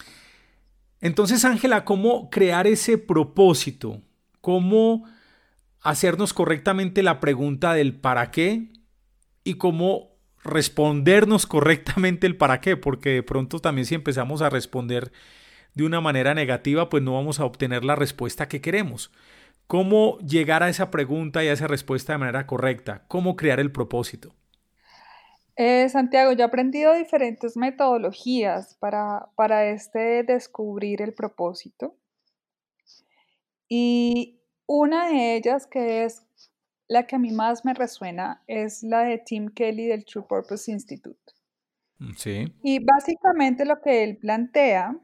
Entonces, 1.01 1.45
Ángela, 1.45 1.85
¿cómo 1.85 2.29
crear 2.29 2.67
ese 2.67 2.97
propósito? 2.97 4.01
¿Cómo 4.41 5.05
hacernos 5.81 6.33
correctamente 6.33 7.03
la 7.03 7.19
pregunta 7.19 7.73
del 7.73 7.95
para 7.99 8.31
qué? 8.31 8.71
Y 9.43 9.55
cómo 9.55 10.15
respondernos 10.43 11.45
correctamente 11.45 12.27
el 12.27 12.37
para 12.37 12.59
qué, 12.59 12.75
porque 12.75 13.09
de 13.09 13.23
pronto 13.23 13.59
también 13.59 13.85
si 13.85 13.95
empezamos 13.95 14.41
a 14.41 14.49
responder 14.49 15.11
de 15.75 15.83
una 15.83 16.01
manera 16.01 16.33
negativa, 16.33 16.89
pues 16.89 17.03
no 17.03 17.13
vamos 17.13 17.39
a 17.39 17.45
obtener 17.45 17.85
la 17.85 17.95
respuesta 17.95 18.47
que 18.47 18.61
queremos. 18.61 19.11
¿Cómo 19.69 20.17
llegar 20.21 20.63
a 20.63 20.69
esa 20.69 20.89
pregunta 20.89 21.43
y 21.43 21.47
a 21.47 21.53
esa 21.53 21.67
respuesta 21.67 22.13
de 22.13 22.17
manera 22.17 22.47
correcta? 22.47 23.05
¿Cómo 23.07 23.35
crear 23.35 23.59
el 23.59 23.71
propósito? 23.71 24.33
Eh, 25.55 25.87
Santiago, 25.89 26.31
yo 26.31 26.39
he 26.39 26.47
aprendido 26.47 26.95
diferentes 26.95 27.55
metodologías 27.55 28.73
para, 28.79 29.29
para 29.35 29.67
este 29.67 30.23
descubrir 30.23 31.03
el 31.03 31.13
propósito. 31.13 31.95
Y 33.67 34.41
una 34.65 35.09
de 35.09 35.35
ellas, 35.35 35.67
que 35.67 36.03
es 36.03 36.25
la 36.87 37.05
que 37.05 37.17
a 37.17 37.19
mí 37.19 37.29
más 37.29 37.63
me 37.63 37.75
resuena, 37.75 38.41
es 38.47 38.81
la 38.81 39.01
de 39.01 39.19
Tim 39.19 39.49
Kelly 39.49 39.85
del 39.85 40.03
True 40.03 40.25
Purpose 40.27 40.71
Institute. 40.71 41.31
Mm, 41.99 42.13
sí. 42.17 42.55
Y 42.63 42.83
básicamente 42.83 43.65
lo 43.65 43.79
que 43.81 44.03
él 44.03 44.17
plantea 44.17 44.99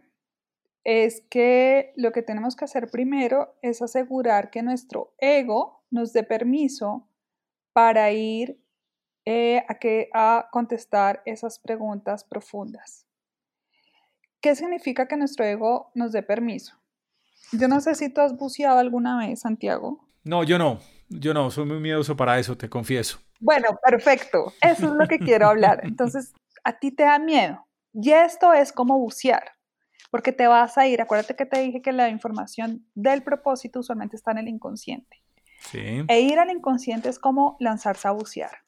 es 0.85 1.23
que 1.31 1.93
lo 1.97 2.11
que 2.11 2.21
tenemos 2.21 2.55
que 2.55 2.63
hacer 2.63 2.89
primero 2.89 3.57
es 3.63 3.81
asegurar 3.81 4.51
que 4.51 4.61
nuestro 4.61 5.13
ego 5.17 5.83
nos 5.89 6.13
dé 6.13 6.23
permiso 6.23 7.09
para 7.73 8.11
ir 8.11 8.61
eh, 9.25 9.65
a, 9.67 9.79
que, 9.79 10.09
a 10.13 10.47
contestar 10.51 11.23
esas 11.25 11.57
preguntas 11.57 12.23
profundas. 12.23 13.07
¿Qué 14.39 14.55
significa 14.55 15.07
que 15.07 15.17
nuestro 15.17 15.43
ego 15.43 15.91
nos 15.95 16.11
dé 16.11 16.21
permiso? 16.21 16.79
Yo 17.51 17.67
no 17.67 17.81
sé 17.81 17.95
si 17.95 18.13
tú 18.13 18.21
has 18.21 18.37
buceado 18.37 18.77
alguna 18.77 19.17
vez, 19.17 19.39
Santiago. 19.39 20.07
No, 20.23 20.43
yo 20.43 20.59
no. 20.59 20.79
Yo 21.09 21.33
no, 21.33 21.49
soy 21.49 21.65
muy 21.65 21.79
miedoso 21.79 22.15
para 22.15 22.37
eso, 22.37 22.55
te 22.55 22.69
confieso. 22.69 23.19
Bueno, 23.39 23.69
perfecto. 23.83 24.53
Eso 24.61 24.87
es 24.87 24.93
lo 24.93 25.07
que 25.07 25.17
quiero 25.17 25.47
hablar. 25.47 25.81
Entonces, 25.83 26.33
a 26.63 26.77
ti 26.77 26.91
te 26.91 27.03
da 27.03 27.17
miedo. 27.17 27.65
Y 27.91 28.11
esto 28.11 28.53
es 28.53 28.71
como 28.71 28.99
bucear. 28.99 29.54
Porque 30.15 30.31
te 30.31 30.47
vas 30.47 30.77
a 30.77 30.87
ir. 30.87 31.01
Acuérdate 31.01 31.35
que 31.35 31.45
te 31.45 31.59
dije 31.59 31.81
que 31.81 31.91
la 31.91 32.07
información 32.07 32.87
del 32.95 33.21
propósito 33.21 33.81
usualmente 33.81 34.15
está 34.15 34.31
en 34.31 34.37
el 34.37 34.47
inconsciente. 34.47 35.21
E 36.07 36.21
ir 36.21 36.39
al 36.39 36.49
inconsciente 36.51 37.09
es 37.09 37.19
como 37.19 37.57
lanzarse 37.59 38.07
a 38.07 38.11
bucear. 38.11 38.59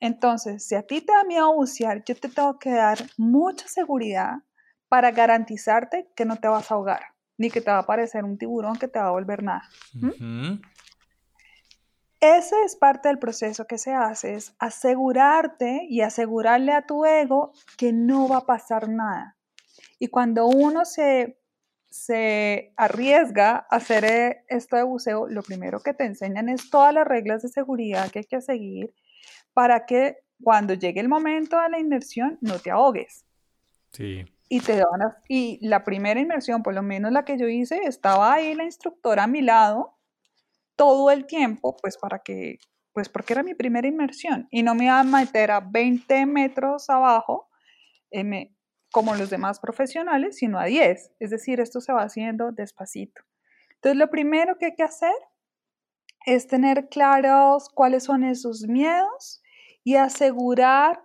Entonces, 0.00 0.66
si 0.66 0.74
a 0.74 0.82
ti 0.82 1.00
te 1.00 1.12
da 1.12 1.22
miedo 1.22 1.54
bucear, 1.54 2.02
yo 2.04 2.16
te 2.16 2.28
tengo 2.28 2.58
que 2.58 2.72
dar 2.72 2.98
mucha 3.16 3.68
seguridad 3.68 4.38
para 4.88 5.12
garantizarte 5.12 6.10
que 6.16 6.24
no 6.24 6.34
te 6.34 6.48
vas 6.48 6.68
a 6.72 6.74
ahogar, 6.74 7.14
ni 7.38 7.48
que 7.48 7.60
te 7.60 7.70
va 7.70 7.76
a 7.76 7.82
aparecer 7.82 8.24
un 8.24 8.36
tiburón 8.36 8.74
que 8.74 8.88
te 8.88 8.98
va 8.98 9.06
a 9.06 9.12
volver 9.12 9.44
nada. 9.44 9.62
Ese 12.18 12.56
es 12.64 12.74
parte 12.74 13.06
del 13.06 13.20
proceso 13.20 13.68
que 13.68 13.78
se 13.78 13.92
hace, 13.92 14.34
es 14.34 14.56
asegurarte 14.58 15.86
y 15.88 16.00
asegurarle 16.00 16.72
a 16.72 16.86
tu 16.86 17.04
ego 17.04 17.52
que 17.76 17.92
no 17.92 18.26
va 18.26 18.38
a 18.38 18.46
pasar 18.46 18.88
nada. 18.88 19.36
Y 20.02 20.08
cuando 20.08 20.46
uno 20.46 20.84
se, 20.84 21.38
se 21.88 22.72
arriesga 22.76 23.68
a 23.70 23.76
hacer 23.76 24.04
eh, 24.04 24.44
esto 24.48 24.74
de 24.74 24.82
buceo, 24.82 25.28
lo 25.28 25.44
primero 25.44 25.78
que 25.78 25.94
te 25.94 26.02
enseñan 26.02 26.48
es 26.48 26.70
todas 26.70 26.92
las 26.92 27.06
reglas 27.06 27.42
de 27.42 27.48
seguridad 27.48 28.10
que 28.10 28.18
hay 28.18 28.24
que 28.24 28.40
seguir 28.40 28.92
para 29.52 29.86
que 29.86 30.16
cuando 30.42 30.74
llegue 30.74 30.98
el 30.98 31.08
momento 31.08 31.56
de 31.60 31.68
la 31.68 31.78
inmersión 31.78 32.36
no 32.40 32.58
te 32.58 32.72
ahogues. 32.72 33.24
Sí. 33.92 34.24
Y, 34.48 34.58
te 34.58 34.74
dan, 34.74 35.14
y 35.28 35.64
la 35.64 35.84
primera 35.84 36.18
inmersión, 36.18 36.64
por 36.64 36.74
lo 36.74 36.82
menos 36.82 37.12
la 37.12 37.24
que 37.24 37.38
yo 37.38 37.46
hice, 37.46 37.82
estaba 37.84 38.32
ahí 38.32 38.56
la 38.56 38.64
instructora 38.64 39.22
a 39.22 39.28
mi 39.28 39.40
lado 39.40 40.00
todo 40.74 41.12
el 41.12 41.26
tiempo, 41.26 41.76
pues 41.80 41.96
para 41.96 42.18
que, 42.18 42.58
pues 42.92 43.08
porque 43.08 43.34
era 43.34 43.44
mi 43.44 43.54
primera 43.54 43.86
inmersión 43.86 44.48
y 44.50 44.64
no 44.64 44.74
me 44.74 44.86
iba 44.86 44.98
a 44.98 45.04
meter 45.04 45.52
a 45.52 45.60
20 45.60 46.26
metros 46.26 46.90
abajo 46.90 47.48
eh, 48.10 48.51
como 48.92 49.14
los 49.16 49.30
demás 49.30 49.58
profesionales, 49.58 50.36
sino 50.36 50.58
a 50.60 50.66
10. 50.66 51.12
Es 51.18 51.30
decir, 51.30 51.60
esto 51.60 51.80
se 51.80 51.92
va 51.92 52.02
haciendo 52.02 52.52
despacito. 52.52 53.22
Entonces, 53.74 53.98
lo 53.98 54.10
primero 54.10 54.58
que 54.58 54.66
hay 54.66 54.74
que 54.76 54.84
hacer 54.84 55.14
es 56.24 56.46
tener 56.46 56.88
claros 56.88 57.68
cuáles 57.74 58.04
son 58.04 58.22
esos 58.22 58.68
miedos 58.68 59.42
y 59.82 59.96
asegurar 59.96 61.02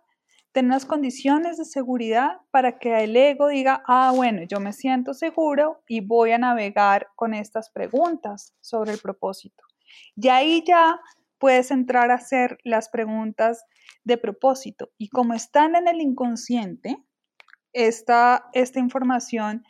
tener 0.52 0.71
unas 0.71 0.86
condiciones 0.86 1.58
de 1.58 1.65
seguridad 1.65 2.38
para 2.52 2.80
que 2.80 3.04
el 3.04 3.15
ego 3.15 3.47
diga, 3.47 3.84
ah, 3.88 4.12
bueno, 4.15 4.41
yo 4.47 4.60
me 4.60 4.73
siento 4.73 5.13
seguro 5.13 5.84
y 5.88 6.02
voy 6.02 6.32
a 6.32 6.38
navegar 6.38 7.08
con 7.15 7.34
estas 7.34 7.69
preguntas 7.69 8.56
sobre 8.62 8.91
el 8.91 9.00
propósito. 9.00 9.63
Y 10.15 10.30
ahí 10.30 10.63
ya 10.65 11.00
puedes 11.38 11.71
entrar 11.71 12.12
a 12.12 12.15
hacer 12.15 12.58
las 12.63 12.89
preguntas 12.89 13.65
de 14.04 14.17
propósito. 14.17 14.89
Y 14.97 15.10
como 15.10 15.34
están 15.34 15.76
en 15.76 15.88
el 15.88 16.02
inconsciente, 16.02 16.97
esta, 17.77 18.49
esta 18.53 18.79
información, 18.79 19.63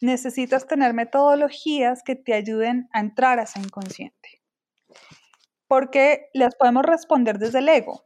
necesitas 0.00 0.66
tener 0.66 0.92
metodologías 0.92 2.02
que 2.02 2.14
te 2.14 2.34
ayuden 2.34 2.88
a 2.92 3.00
entrar 3.00 3.38
a 3.38 3.44
ese 3.44 3.58
inconsciente. 3.58 4.42
Porque 5.66 6.28
las 6.34 6.54
podemos 6.56 6.84
responder 6.84 7.38
desde 7.38 7.60
el 7.60 7.68
ego, 7.68 8.04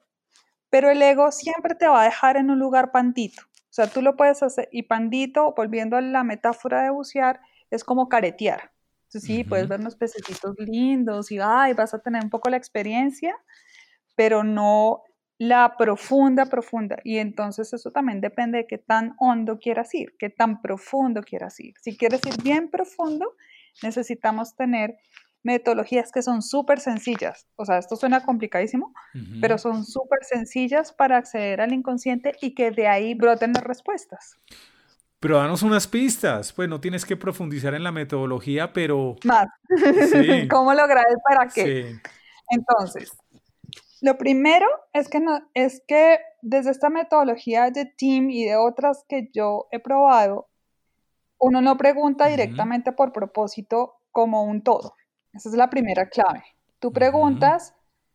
pero 0.70 0.90
el 0.90 1.02
ego 1.02 1.32
siempre 1.32 1.74
te 1.74 1.88
va 1.88 2.02
a 2.02 2.04
dejar 2.04 2.36
en 2.36 2.50
un 2.50 2.58
lugar 2.58 2.92
pandito. 2.92 3.42
O 3.42 3.72
sea, 3.78 3.88
tú 3.88 4.00
lo 4.00 4.16
puedes 4.16 4.42
hacer, 4.42 4.68
y 4.70 4.84
pandito, 4.84 5.54
volviendo 5.56 5.96
a 5.96 6.00
la 6.00 6.24
metáfora 6.24 6.82
de 6.82 6.90
bucear, 6.90 7.40
es 7.70 7.84
como 7.84 8.08
caretear. 8.08 8.72
Entonces, 9.08 9.24
sí, 9.24 9.42
puedes 9.42 9.68
ver 9.68 9.80
unos 9.80 9.96
pececitos 9.96 10.54
lindos 10.58 11.32
y 11.32 11.38
ay, 11.40 11.72
vas 11.72 11.94
a 11.94 11.98
tener 11.98 12.22
un 12.22 12.30
poco 12.30 12.50
la 12.50 12.58
experiencia, 12.58 13.34
pero 14.14 14.44
no 14.44 15.02
la 15.38 15.76
profunda, 15.78 16.46
profunda. 16.46 16.98
Y 17.04 17.18
entonces 17.18 17.72
eso 17.72 17.90
también 17.90 18.20
depende 18.20 18.58
de 18.58 18.66
qué 18.66 18.78
tan 18.78 19.14
hondo 19.18 19.58
quieras 19.58 19.94
ir, 19.94 20.14
qué 20.18 20.30
tan 20.30 20.60
profundo 20.60 21.22
quieras 21.22 21.58
ir. 21.60 21.74
Si 21.80 21.96
quieres 21.96 22.20
ir 22.26 22.42
bien 22.42 22.70
profundo, 22.70 23.36
necesitamos 23.82 24.56
tener 24.56 24.96
metodologías 25.44 26.10
que 26.10 26.22
son 26.22 26.42
súper 26.42 26.80
sencillas. 26.80 27.46
O 27.56 27.64
sea, 27.64 27.78
esto 27.78 27.94
suena 27.94 28.24
complicadísimo, 28.24 28.92
pero 29.40 29.56
son 29.56 29.84
súper 29.84 30.24
sencillas 30.24 30.92
para 30.92 31.16
acceder 31.16 31.60
al 31.60 31.72
inconsciente 31.72 32.34
y 32.42 32.54
que 32.54 32.72
de 32.72 32.88
ahí 32.88 33.14
broten 33.14 33.52
las 33.52 33.62
respuestas. 33.62 34.36
Pero 35.20 35.38
danos 35.38 35.62
unas 35.62 35.86
pistas, 35.86 36.52
pues 36.52 36.68
no 36.68 36.80
tienes 36.80 37.04
que 37.04 37.16
profundizar 37.16 37.74
en 37.74 37.82
la 37.82 37.92
metodología, 37.92 38.72
pero... 38.72 39.16
Más. 39.24 39.46
¿Cómo 40.50 40.74
lograr 40.74 41.04
el 41.08 41.16
para 41.28 41.48
qué? 41.48 41.64
Sí. 41.64 42.10
Entonces, 42.50 43.12
lo 44.00 44.18
primero 44.18 44.66
es 44.92 45.08
que, 45.08 45.20
no, 45.20 45.40
es 45.54 45.82
que 45.86 46.18
desde 46.42 46.70
esta 46.70 46.90
metodología 46.90 47.70
de 47.70 47.84
team 47.86 48.30
y 48.30 48.44
de 48.44 48.56
otras 48.56 49.04
que 49.08 49.30
yo 49.32 49.66
he 49.70 49.80
probado, 49.80 50.48
uno 51.38 51.60
no 51.60 51.76
pregunta 51.76 52.26
directamente 52.26 52.92
por 52.92 53.12
propósito 53.12 54.00
como 54.12 54.44
un 54.44 54.62
todo. 54.62 54.94
Esa 55.32 55.48
es 55.48 55.54
la 55.54 55.70
primera 55.70 56.08
clave. 56.08 56.44
Tú 56.78 56.92
preguntas, 56.92 57.74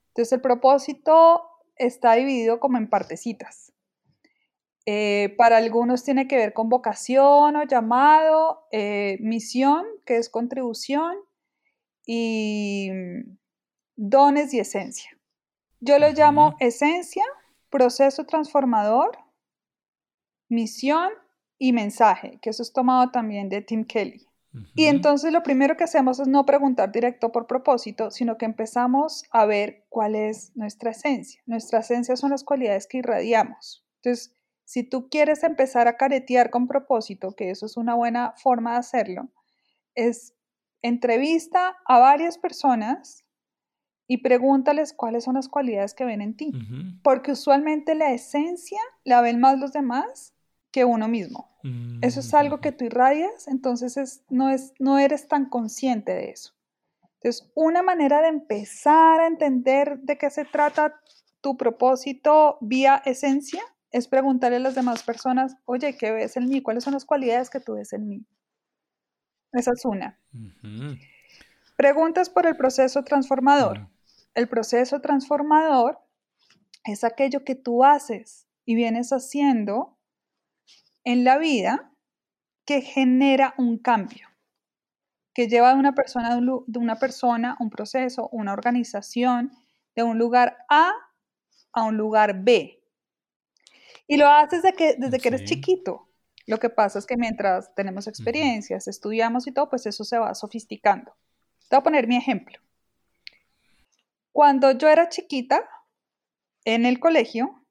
entonces 0.10 0.34
el 0.34 0.42
propósito 0.42 1.44
está 1.76 2.14
dividido 2.14 2.60
como 2.60 2.78
en 2.78 2.90
partecitas. 2.90 3.74
Eh, 4.86 5.34
para 5.38 5.58
algunos 5.58 6.04
tiene 6.04 6.28
que 6.28 6.36
ver 6.36 6.54
con 6.54 6.68
vocación 6.68 7.56
o 7.56 7.64
llamado, 7.64 8.68
eh, 8.72 9.18
misión, 9.22 9.86
que 10.06 10.18
es 10.18 10.30
contribución, 10.30 11.16
y 12.06 12.90
mm, 12.92 13.38
dones 13.96 14.54
y 14.54 14.60
esencia. 14.60 15.18
Yo 15.86 16.00
lo 16.00 16.10
llamo 16.12 16.56
esencia, 16.62 17.26
proceso 17.70 18.26
transformador, 18.26 19.18
misión 20.48 21.10
y 21.58 21.74
mensaje, 21.74 22.40
que 22.42 22.52
eso 22.52 22.64
es 22.64 22.72
tomado 22.72 23.12
también 23.12 23.50
de 23.50 23.62
Tim 23.62 23.84
Kelly. 23.84 24.26
Y 24.76 24.86
entonces 24.86 25.34
lo 25.34 25.44
primero 25.44 25.76
que 25.76 25.84
hacemos 25.84 26.22
es 26.22 26.28
no 26.28 26.46
preguntar 26.46 26.92
directo 26.92 27.34
por 27.34 27.48
propósito, 27.48 28.12
sino 28.12 28.38
que 28.38 28.46
empezamos 28.46 29.26
a 29.32 29.46
ver 29.46 29.84
cuál 29.90 30.16
es 30.16 30.56
nuestra 30.56 30.92
esencia. 30.92 31.42
Nuestra 31.48 31.80
esencia 31.80 32.16
son 32.16 32.30
las 32.30 32.46
cualidades 32.46 32.88
que 32.88 33.00
irradiamos. 33.00 33.84
Entonces, 34.02 34.34
si 34.64 34.84
tú 34.84 35.10
quieres 35.10 35.44
empezar 35.44 35.90
a 35.90 35.98
caretear 35.98 36.50
con 36.50 36.68
propósito, 36.68 37.36
que 37.36 37.50
eso 37.50 37.66
es 37.66 37.76
una 37.76 37.96
buena 37.96 38.36
forma 38.38 38.74
de 38.74 38.78
hacerlo, 38.78 39.30
es 39.96 40.34
entrevista 40.82 41.76
a 41.86 42.00
varias 42.00 42.38
personas 42.38 43.23
y 44.08 44.18
pregúntales 44.18 44.94
cuáles 44.94 45.24
son 45.24 45.36
las 45.36 45.48
cualidades 45.48 45.94
que 45.94 46.06
ven 46.06 46.22
en 46.22 46.36
ti. 46.36 46.52
Porque 47.04 47.32
usualmente 47.32 47.96
la 47.96 48.12
esencia 48.12 48.80
la 49.04 49.22
ven 49.22 49.40
más 49.40 49.60
los 49.60 49.74
demás 49.74 50.34
que 50.72 50.86
uno 50.86 51.08
mismo. 51.08 51.50
Eso 52.02 52.20
es 52.20 52.34
algo 52.34 52.60
que 52.60 52.74
tú 52.74 52.84
irradias, 52.86 53.48
entonces 53.48 54.24
no, 54.30 54.50
es, 54.50 54.74
no 54.80 55.00
eres 55.00 55.28
tan 55.30 55.46
consciente 55.46 56.14
de 56.14 56.32
eso. 56.32 56.54
Entonces, 57.22 57.50
una 57.56 57.82
manera 57.82 58.22
de 58.22 58.28
empezar 58.28 59.22
a 59.22 59.28
entender 59.28 60.00
de 60.00 60.18
qué 60.18 60.30
se 60.30 60.44
trata 60.44 61.00
tu 61.40 61.56
propósito 61.56 62.58
vía 62.60 63.02
esencia 63.06 63.62
es 63.92 64.10
preguntarle 64.10 64.58
a 64.58 64.60
las 64.60 64.76
demás 64.76 65.04
personas, 65.04 65.56
oye, 65.66 65.96
¿qué 65.96 66.12
ves 66.12 66.36
en 66.36 66.50
mí? 66.50 66.62
¿Cuáles 66.62 66.84
son 66.84 66.94
las 66.94 67.06
cualidades 67.06 67.50
que 67.50 67.62
tú 67.62 67.76
ves 67.76 67.94
en 67.94 68.08
mí? 68.10 68.26
Esa 69.54 69.72
es 69.72 69.86
una. 69.86 70.20
Preguntas 71.78 72.30
por 72.30 72.46
el 72.46 72.58
proceso 72.58 73.04
transformador. 73.04 73.88
El 74.36 74.50
proceso 74.50 75.00
transformador 75.00 76.00
es 76.86 77.04
aquello 77.04 77.44
que 77.44 77.56
tú 77.56 77.84
haces 77.84 78.48
y 78.66 78.76
vienes 78.76 79.12
haciendo 79.12 79.98
en 81.04 81.24
la 81.24 81.38
vida 81.38 81.92
que 82.66 82.82
genera 82.82 83.54
un 83.58 83.78
cambio, 83.78 84.28
que 85.34 85.48
lleva 85.48 85.74
de 85.74 85.80
una 85.80 85.94
persona, 85.94 86.36
de 86.40 86.80
una 86.80 86.98
persona, 86.98 87.58
un 87.60 87.70
proceso, 87.70 88.30
una 88.32 88.54
organización, 88.54 89.52
de 89.96 90.04
un 90.04 90.18
lugar 90.18 90.58
A 90.70 90.94
a 91.74 91.84
un 91.84 91.98
lugar 91.98 92.44
B. 92.44 92.80
Y 94.08 94.18
lo 94.18 94.28
haces 94.28 94.62
desde 94.62 94.76
que, 94.76 94.96
desde 94.98 95.20
que 95.20 95.28
eres 95.30 95.44
chiquito. 95.46 96.10
Lo 96.46 96.60
que 96.60 96.70
pasa 96.70 97.00
es 97.00 97.06
que 97.06 97.18
mientras 97.18 97.74
tenemos 97.74 98.08
experiencias, 98.08 98.88
estudiamos 98.88 99.48
y 99.48 99.52
todo, 99.52 99.70
pues 99.70 99.86
eso 99.86 100.04
se 100.04 100.18
va 100.18 100.36
sofisticando. 100.36 101.16
Te 101.70 101.76
voy 101.76 101.80
a 101.80 101.84
poner 101.84 102.08
mi 102.08 102.18
ejemplo. 102.18 102.63
Cuando 104.34 104.72
yo 104.72 104.90
era 104.90 105.08
chiquita, 105.10 105.70
en 106.66 106.86
el 106.86 107.00
colegio, 107.00 107.66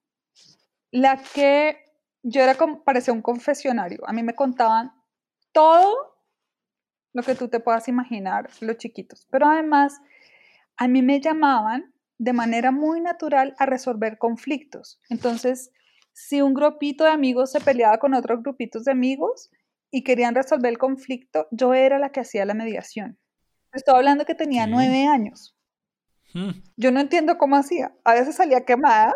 la 0.91 1.23
que 1.35 1.77
yo 2.23 2.41
era 2.41 2.55
como, 2.55 2.85
parecía 2.85 3.13
un 3.13 3.21
confesionario. 3.23 4.01
A 4.07 4.13
mí 4.13 4.23
me 4.23 4.35
contaban 4.35 4.93
todo 5.53 6.17
lo 7.13 7.23
que 7.23 7.35
tú 7.35 7.49
te 7.49 7.61
puedas 7.61 7.89
imaginar, 7.89 8.49
los 8.61 8.77
chiquitos. 8.79 9.27
Pero 9.31 9.49
además, 9.49 10.01
a 10.77 10.89
mí 10.89 11.03
me 11.03 11.21
llamaban 11.21 11.93
de 12.19 12.33
manera 12.33 12.71
muy 12.71 13.01
natural 13.01 13.55
a 13.59 13.67
resolver 13.67 14.17
conflictos. 14.17 15.01
Entonces, 15.11 15.73
si 16.13 16.43
un 16.43 16.55
grupito 16.55 17.05
de 17.05 17.11
amigos 17.11 17.51
se 17.51 17.61
peleaba 17.61 17.99
con 17.99 18.15
otros 18.15 18.43
grupitos 18.43 18.85
de 18.85 18.93
amigos 18.93 19.51
y 19.91 20.05
querían 20.05 20.35
resolver 20.35 20.71
el 20.71 20.79
conflicto, 20.79 21.49
yo 21.51 21.75
era 21.75 21.99
la 21.99 22.13
que 22.13 22.21
hacía 22.21 22.45
la 22.45 22.55
mediación. 22.55 23.19
Estoy 23.73 23.97
hablando 23.97 24.25
que 24.25 24.35
tenía 24.35 24.67
nueve 24.67 25.07
años. 25.07 25.57
Hmm. 26.35 26.51
Yo 26.77 26.91
no 26.91 27.01
entiendo 27.01 27.39
cómo 27.39 27.57
hacía. 27.57 27.93
A 28.05 28.15
veces 28.15 28.37
salía 28.37 28.65
quemada, 28.65 29.15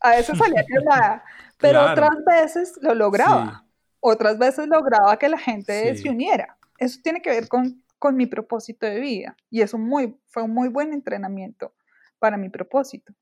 a 0.00 0.10
veces 0.10 0.38
salía 0.38 0.64
quemada, 0.66 1.24
pero 1.58 1.82
otras 1.90 2.24
veces 2.26 2.74
lo 2.80 2.94
lograba. 2.94 3.64
otras 4.00 4.38
veces 4.38 4.68
lograba 4.68 5.18
que 5.18 5.28
la 5.28 5.38
gente 5.38 5.96
se 5.96 6.08
uniera. 6.08 6.58
Eso 6.78 7.00
tiene 7.02 7.22
que 7.22 7.30
ver 7.30 7.48
con, 7.48 7.82
con 7.98 8.16
mi 8.16 8.26
propósito 8.26 8.86
de 8.86 9.00
vida 9.00 9.36
y 9.48 9.60
eso 9.60 9.78
muy, 9.78 10.18
fue 10.26 10.42
un 10.42 10.52
muy 10.52 10.68
buen 10.68 10.92
entrenamiento 10.92 11.74
para 12.18 12.36
mi 12.36 12.48
propósito. 12.48 13.12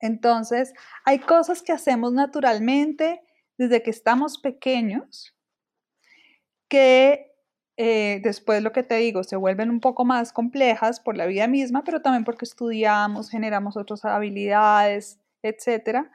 Entonces, 0.00 0.72
hay 1.04 1.18
cosas 1.18 1.62
que 1.62 1.72
hacemos 1.72 2.12
naturalmente 2.12 3.20
desde 3.56 3.82
que 3.82 3.90
estamos 3.90 4.38
pequeños 4.38 5.34
que 6.68 7.27
eh, 7.80 8.20
después 8.24 8.60
lo 8.60 8.72
que 8.72 8.82
te 8.82 8.96
digo, 8.96 9.22
se 9.22 9.36
vuelven 9.36 9.70
un 9.70 9.78
poco 9.78 10.04
más 10.04 10.32
complejas 10.32 10.98
por 10.98 11.16
la 11.16 11.26
vida 11.26 11.46
misma, 11.46 11.84
pero 11.84 12.02
también 12.02 12.24
porque 12.24 12.44
estudiamos, 12.44 13.30
generamos 13.30 13.76
otras 13.76 14.04
habilidades, 14.04 15.20
etcétera, 15.42 16.10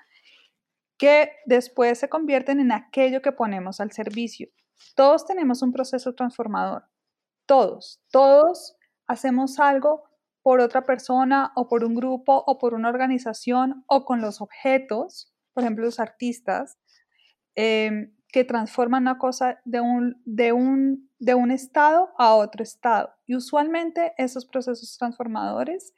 que 0.97 1.31
después 1.45 1.99
se 1.99 2.09
convierten 2.09 2.59
en 2.59 2.73
aquello 2.73 3.21
que 3.21 3.31
ponemos 3.31 3.79
al 3.79 3.93
servicio. 3.93 4.49
Todos 4.93 5.25
tenemos 5.25 5.61
un 5.61 5.71
proceso 5.71 6.13
transformador, 6.13 6.83
todos, 7.45 8.01
todos 8.11 8.75
hacemos 9.07 9.57
algo 9.57 10.03
por 10.41 10.59
otra 10.59 10.83
persona 10.83 11.53
o 11.55 11.69
por 11.69 11.85
un 11.85 11.95
grupo 11.95 12.43
o 12.45 12.57
por 12.57 12.73
una 12.73 12.89
organización 12.89 13.85
o 13.87 14.03
con 14.03 14.19
los 14.19 14.41
objetos, 14.41 15.33
por 15.53 15.63
ejemplo 15.63 15.85
los 15.85 16.01
artistas, 16.01 16.77
em, 17.55 18.13
que 18.33 18.43
transforman 18.43 19.03
una 19.03 19.19
cosa 19.19 19.61
de 19.63 19.79
un, 19.79 20.19
de, 20.25 20.51
un, 20.51 21.11
de 21.23 21.35
un 21.35 21.51
estado 21.51 22.09
a 22.17 22.33
otro 22.35 22.63
estado. 22.63 23.13
Y 23.25 23.35
usualmente 23.35 24.13
esos 24.17 24.45
procesos 24.45 24.97
transformadores 24.97 25.93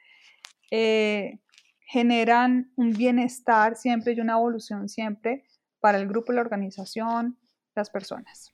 eh, 0.70 1.40
generan 1.80 2.72
un 2.76 2.94
bienestar 2.94 3.76
siempre 3.76 4.14
y 4.14 4.20
una 4.20 4.34
evolución 4.34 4.88
siempre 4.88 5.44
para 5.80 5.98
el 5.98 6.08
grupo, 6.08 6.32
la 6.32 6.42
organización, 6.42 7.38
las 7.76 7.90
personas. 7.90 8.54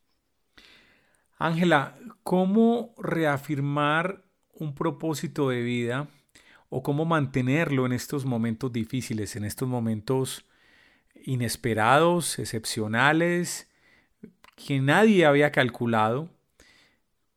Ángela, 1.37 1.95
¿cómo 2.23 2.93
reafirmar 2.97 4.23
un 4.53 4.73
propósito 4.73 5.49
de 5.49 5.61
vida 5.63 6.07
o 6.69 6.83
cómo 6.83 7.03
mantenerlo 7.03 7.85
en 7.85 7.91
estos 7.93 8.25
momentos 8.25 8.71
difíciles, 8.71 9.35
en 9.35 9.43
estos 9.43 9.67
momentos 9.67 10.45
inesperados, 11.23 12.39
excepcionales, 12.39 13.69
que 14.55 14.79
nadie 14.79 15.25
había 15.25 15.51
calculado? 15.51 16.29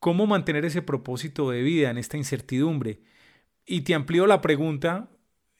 ¿Cómo 0.05 0.27
mantener 0.27 0.65
ese 0.65 0.83
propósito 0.83 1.49
de 1.49 1.63
vida 1.63 1.89
en 1.89 1.97
esta 1.97 2.15
incertidumbre? 2.15 2.99
Y 3.65 3.81
te 3.81 3.95
amplío 3.95 4.27
la 4.27 4.39
pregunta, 4.39 5.09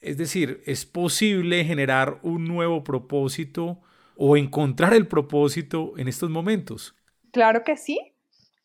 es 0.02 0.20
decir, 0.20 0.62
¿es 0.68 0.86
posible 0.86 1.66
generar 1.66 2.20
un 2.22 2.46
nuevo 2.46 2.84
propósito 2.84 3.82
o 4.16 4.38
encontrar 4.38 4.94
el 4.94 5.08
propósito 5.08 5.98
en 5.98 6.08
estos 6.08 6.30
momentos? 6.30 6.96
Claro 7.32 7.64
que 7.64 7.76
sí, 7.76 7.98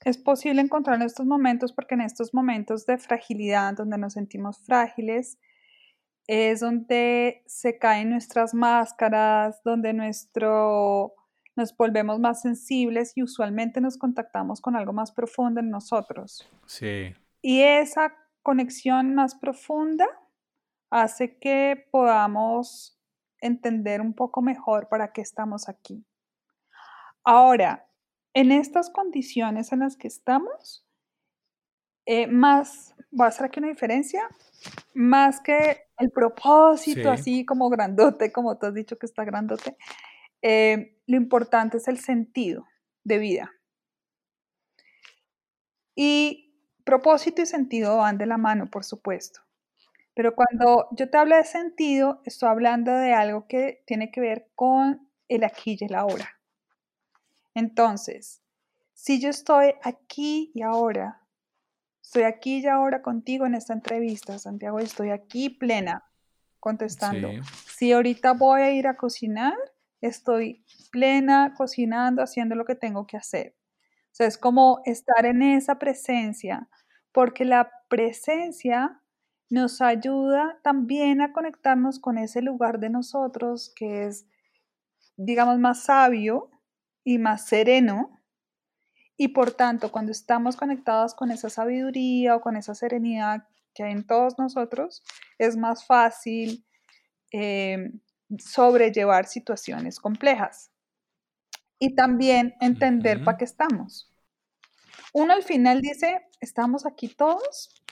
es 0.05 0.19
posible 0.19 0.61
encontrar 0.61 0.97
en 0.97 1.07
estos 1.07 1.25
momentos 1.25 1.73
porque 1.73 1.95
en 1.95 2.03
estos 2.03 2.35
momentos 2.35 2.85
de 2.85 2.99
fragilidad, 2.99 3.73
donde 3.73 3.97
nos 3.97 4.13
sentimos 4.13 4.59
frágiles, 4.59 5.39
es 6.27 6.61
donde 6.61 7.43
se 7.47 7.79
caen 7.79 8.11
nuestras 8.11 8.53
máscaras, 8.53 9.63
donde 9.65 9.95
nuestro, 9.95 11.15
nos 11.57 11.77
volvemos 11.77 12.19
más 12.19 12.41
sensibles 12.41 13.13
y 13.17 13.23
usualmente 13.23 13.81
nos 13.81 13.99
contactamos 13.99 14.61
con 14.61 14.77
algo 14.77 14.93
más 14.93 15.13
profundo 15.13 15.61
en 15.61 15.71
nosotros. 15.71 16.49
Sí. 16.67 17.15
Y 17.43 17.63
esa 17.63 18.15
conexión 18.43 19.15
más 19.15 19.35
profunda 19.35 20.07
hace 20.91 21.39
que 21.39 21.87
podamos 21.91 22.99
entender 23.41 24.01
un 24.01 24.15
poco 24.15 24.43
mejor 24.43 24.89
para 24.89 25.13
qué 25.13 25.21
estamos 25.21 25.69
aquí. 25.69 26.05
Ahora, 27.25 27.87
en 28.35 28.53
estas 28.53 28.91
condiciones 28.91 29.73
en 29.73 29.81
las 29.81 29.97
que 29.97 30.09
estamos, 30.09 30.87
eh, 32.07 32.27
más, 32.27 32.95
va 33.19 33.27
a 33.27 33.31
ser 33.31 33.47
aquí 33.47 33.61
una 33.61 33.69
diferencia, 33.69 34.29
más 34.95 35.41
que 35.41 35.87
el 35.99 36.11
propósito 36.11 37.11
así 37.11 37.45
como 37.45 37.69
grandote, 37.69 38.33
como 38.33 38.57
tú 38.59 38.67
has 38.67 38.75
dicho 38.75 38.99
que 38.99 39.07
está 39.07 39.25
grandote, 39.25 39.77
eh, 40.43 40.99
lo 41.07 41.17
importante 41.17 41.77
es 41.77 41.89
el 41.89 41.99
sentido 41.99 42.67
de 43.05 43.19
vida. 43.19 43.53
Y 45.95 46.55
propósito 46.85 47.43
y 47.43 47.47
sentido 47.47 47.99
van 47.99 48.19
de 48.19 48.27
la 48.27 48.39
mano, 48.39 48.71
por 48.71 48.85
supuesto. 48.85 49.41
Pero 50.15 50.35
cuando 50.35 50.89
yo 50.93 51.09
te 51.09 51.17
hablo 51.17 51.37
de 51.37 51.45
sentido, 51.45 52.21
estoy 52.25 52.49
hablando 52.49 52.93
de 52.93 53.13
algo 53.13 53.47
que 53.47 53.83
tiene 53.87 54.11
que 54.11 54.21
ver 54.21 54.49
con 54.55 55.09
el 55.29 55.45
aquí 55.45 55.77
y 55.81 55.85
el 55.85 55.95
ahora. 55.95 56.39
Entonces, 57.55 58.43
si 58.93 59.21
yo 59.21 59.31
estoy 59.31 59.75
aquí 59.83 60.51
y 60.55 60.63
ahora, 60.63 61.23
estoy 62.03 62.25
aquí 62.25 62.59
y 62.59 62.67
ahora 62.67 63.03
contigo 63.03 63.47
en 63.47 63.55
esta 63.55 63.73
entrevista, 63.73 64.39
Santiago, 64.39 64.79
estoy 64.79 65.11
aquí 65.11 65.49
plena 65.49 66.05
contestando. 66.59 67.29
Si 67.67 67.93
ahorita 67.93 68.33
voy 68.33 68.61
a 68.61 68.73
ir 68.73 68.87
a 68.87 68.97
cocinar, 68.97 69.55
estoy 70.01 70.65
plena 70.91 71.55
cocinando, 71.57 72.23
haciendo 72.23 72.55
lo 72.55 72.65
que 72.65 72.75
tengo 72.75 73.07
que 73.07 73.17
hacer. 73.17 73.57
O 74.07 74.15
sea, 74.15 74.27
es 74.27 74.39
como 74.39 74.81
estar 74.85 75.27
en 75.27 75.43
esa 75.43 75.79
presencia, 75.79 76.69
porque 77.13 77.45
la 77.45 77.71
presencia 77.89 79.01
nos 79.51 79.81
ayuda 79.81 80.59
también 80.63 81.21
a 81.21 81.33
conectarnos 81.33 81.99
con 81.99 82.19
ese 82.19 82.43
lugar 82.43 82.79
de 82.79 82.91
nosotros 82.91 83.73
que 83.75 84.07
es, 84.07 84.27
digamos, 85.17 85.59
más 85.59 85.85
sabio, 85.85 86.51
y 87.05 87.19
más 87.19 87.47
sereno. 87.47 88.21
Y 89.17 89.29
por 89.29 89.53
tanto, 89.53 89.93
cuando 89.93 90.13
estamos 90.13 90.57
conectados 90.57 91.15
con 91.15 91.31
esa 91.31 91.51
sabiduría 91.51 92.37
o 92.37 92.41
con 92.41 92.57
esa 92.57 92.75
serenidad 92.75 93.47
que 93.75 93.85
hay 93.85 93.93
en 93.93 94.07
todos 94.07 94.39
nosotros, 94.39 95.03
es 95.39 95.57
más 95.57 95.87
fácil 95.87 96.65
eh, 97.33 97.91
sobrellevar 98.39 99.27
situaciones 99.27 99.99
complejas. 99.99 100.71
Y 101.79 101.95
también 101.95 102.55
entender 102.61 103.25
para 103.25 103.39
qué 103.39 103.45
estamos. 103.45 104.13
Uno 105.13 105.33
al 105.33 105.43
final 105.43 105.81
dice, 105.81 106.21
estamos 106.41 106.87
aquí 106.87 107.09
todos 107.09 107.83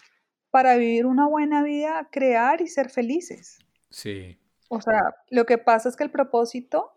para 0.51 0.77
vivir 0.77 1.07
una 1.07 1.27
buena 1.27 1.63
vida, 1.63 2.09
crear 2.13 2.61
y 2.61 2.69
ser 2.69 2.91
felices. 2.91 3.59
Sí. 3.91 4.39
O 4.69 4.81
sea, 4.81 5.01
lo 5.31 5.47
que 5.47 5.59
pasa 5.59 5.89
es 5.89 5.97
que 5.97 6.05
el 6.05 6.11
propósito 6.11 6.93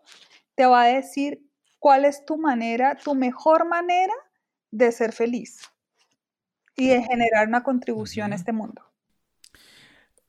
te 0.54 0.66
va 0.66 0.82
a 0.82 0.86
decir 0.86 1.48
cuál 1.78 2.04
es 2.04 2.24
tu 2.24 2.36
manera, 2.36 2.96
tu 2.96 3.14
mejor 3.14 3.66
manera 3.66 4.14
de 4.70 4.92
ser 4.92 5.12
feliz 5.12 5.60
y 6.76 6.88
de 6.88 7.02
generar 7.02 7.48
una 7.48 7.62
contribución 7.62 8.32
a 8.32 8.36
este 8.36 8.52
mundo. 8.52 8.82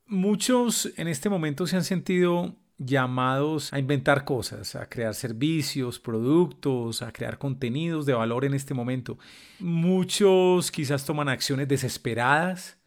Muchos 0.06 0.92
en 0.96 1.08
este 1.08 1.28
momento 1.28 1.66
se 1.66 1.76
han 1.76 1.84
sentido 1.84 2.56
llamados 2.78 3.72
a 3.72 3.78
inventar 3.78 4.24
cosas, 4.24 4.74
a 4.74 4.88
crear 4.88 5.14
servicios, 5.14 6.00
productos, 6.00 7.02
a 7.02 7.12
crear 7.12 7.38
contenidos 7.38 8.06
de 8.06 8.14
valor 8.14 8.44
en 8.44 8.54
este 8.54 8.74
momento. 8.74 9.18
Muchos 9.60 10.70
quizás 10.70 11.04
toman 11.04 11.28
acciones 11.28 11.68
desesperadas. 11.68 12.78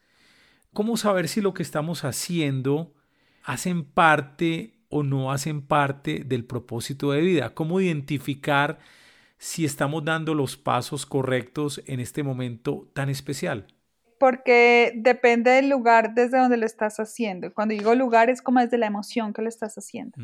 ¿Cómo 0.74 0.98
saber 0.98 1.28
si 1.28 1.42
lo 1.42 1.54
que 1.54 1.64
estamos 1.64 2.04
haciendo 2.04 2.94
hacen 3.48 3.86
parte 3.86 4.78
o 4.90 5.04
no 5.04 5.32
hacen 5.32 5.62
parte 5.62 6.24
del 6.26 6.46
propósito 6.46 7.12
de 7.12 7.22
vida. 7.22 7.54
¿Cómo 7.54 7.80
identificar 7.82 8.80
si 9.38 9.66
estamos 9.66 10.04
dando 10.04 10.34
los 10.34 10.58
pasos 10.58 11.06
correctos 11.06 11.82
en 11.86 12.00
este 12.00 12.24
momento 12.24 12.90
tan 12.94 13.10
especial? 13.10 13.68
Porque 14.20 14.94
depende 14.96 15.52
del 15.52 15.70
lugar 15.70 16.14
desde 16.14 16.38
donde 16.38 16.58
lo 16.58 16.66
estás 16.66 17.00
haciendo. 17.00 17.54
Cuando 17.54 17.74
digo 17.74 17.94
lugar 17.96 18.30
es 18.30 18.42
como 18.42 18.60
desde 18.60 18.78
la 18.78 18.88
emoción 18.88 19.34
que 19.34 19.42
lo 19.42 19.50
estás 19.50 19.78
haciendo. 19.78 20.18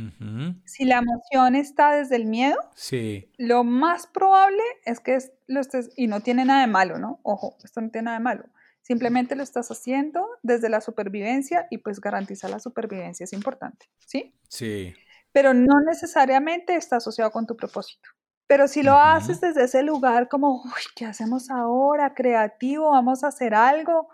Si 0.66 0.86
la 0.86 0.98
emoción 0.98 1.56
está 1.56 1.92
desde 1.92 2.16
el 2.16 2.26
miedo, 2.26 2.58
sí. 2.76 3.30
lo 3.38 3.64
más 3.64 4.08
probable 4.08 4.64
es 4.86 5.00
que 5.00 5.18
lo 5.48 5.60
estés, 5.60 5.92
y 5.96 6.08
no 6.08 6.22
tiene 6.22 6.46
nada 6.46 6.62
de 6.62 6.68
malo, 6.68 6.98
¿no? 6.98 7.20
Ojo, 7.24 7.58
esto 7.64 7.82
no 7.82 7.90
tiene 7.90 8.06
nada 8.06 8.18
de 8.18 8.24
malo 8.24 8.46
Simplemente 8.84 9.38
lo 9.38 9.44
estás 9.44 9.72
haciendo 9.72 10.28
desde 10.42 10.68
la 10.68 10.82
supervivencia 10.82 11.68
y 11.72 11.78
pues 11.78 12.02
garantizar 12.02 12.50
la 12.50 12.60
supervivencia 12.60 13.24
es 13.24 13.32
importante, 13.32 13.90
¿sí? 14.06 14.36
Sí. 14.50 14.94
Pero 15.32 15.54
no 15.54 15.80
necesariamente 15.80 16.76
está 16.76 16.98
asociado 16.98 17.32
con 17.32 17.48
tu 17.48 17.56
propósito. 17.56 18.10
Pero 18.54 18.68
si 18.68 18.84
lo 18.84 19.00
haces 19.00 19.42
desde 19.42 19.64
ese 19.64 19.82
lugar 19.82 20.30
como, 20.30 20.62
uy, 20.62 20.82
¿qué 20.96 21.08
hacemos 21.08 21.50
ahora? 21.50 22.14
Creativo, 22.14 22.92
vamos 22.92 23.24
a 23.24 23.30
hacer 23.30 23.56
algo. 23.56 24.10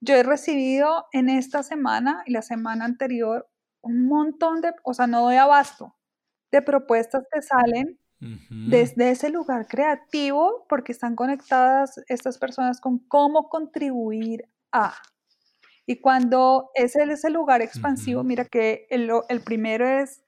Yo 0.00 0.14
he 0.14 0.22
recibido 0.22 1.04
en 1.12 1.28
esta 1.28 1.62
semana 1.62 2.22
y 2.24 2.32
la 2.32 2.40
semana 2.40 2.86
anterior 2.86 3.46
un 3.82 4.08
montón 4.08 4.62
de, 4.62 4.72
o 4.84 4.94
sea, 4.94 5.06
no 5.06 5.20
doy 5.20 5.36
abasto, 5.36 5.94
de 6.50 6.62
propuestas 6.62 7.26
que 7.30 7.42
salen 7.42 7.98
desde 8.48 9.10
ese 9.10 9.28
lugar 9.28 9.66
creativo, 9.66 10.64
porque 10.66 10.92
están 10.92 11.14
conectadas 11.14 12.00
estas 12.08 12.38
personas 12.38 12.80
con 12.80 12.98
cómo 13.00 13.50
contribuir 13.50 14.48
a. 14.72 14.94
Y 15.84 16.00
cuando 16.00 16.70
ese 16.74 17.02
es 17.02 17.10
ese 17.10 17.28
lugar 17.28 17.60
expansivo, 17.60 18.24
mira 18.24 18.46
que 18.46 18.86
el, 18.88 19.10
el, 19.28 19.42
primero 19.42 19.86
es, 19.86 20.24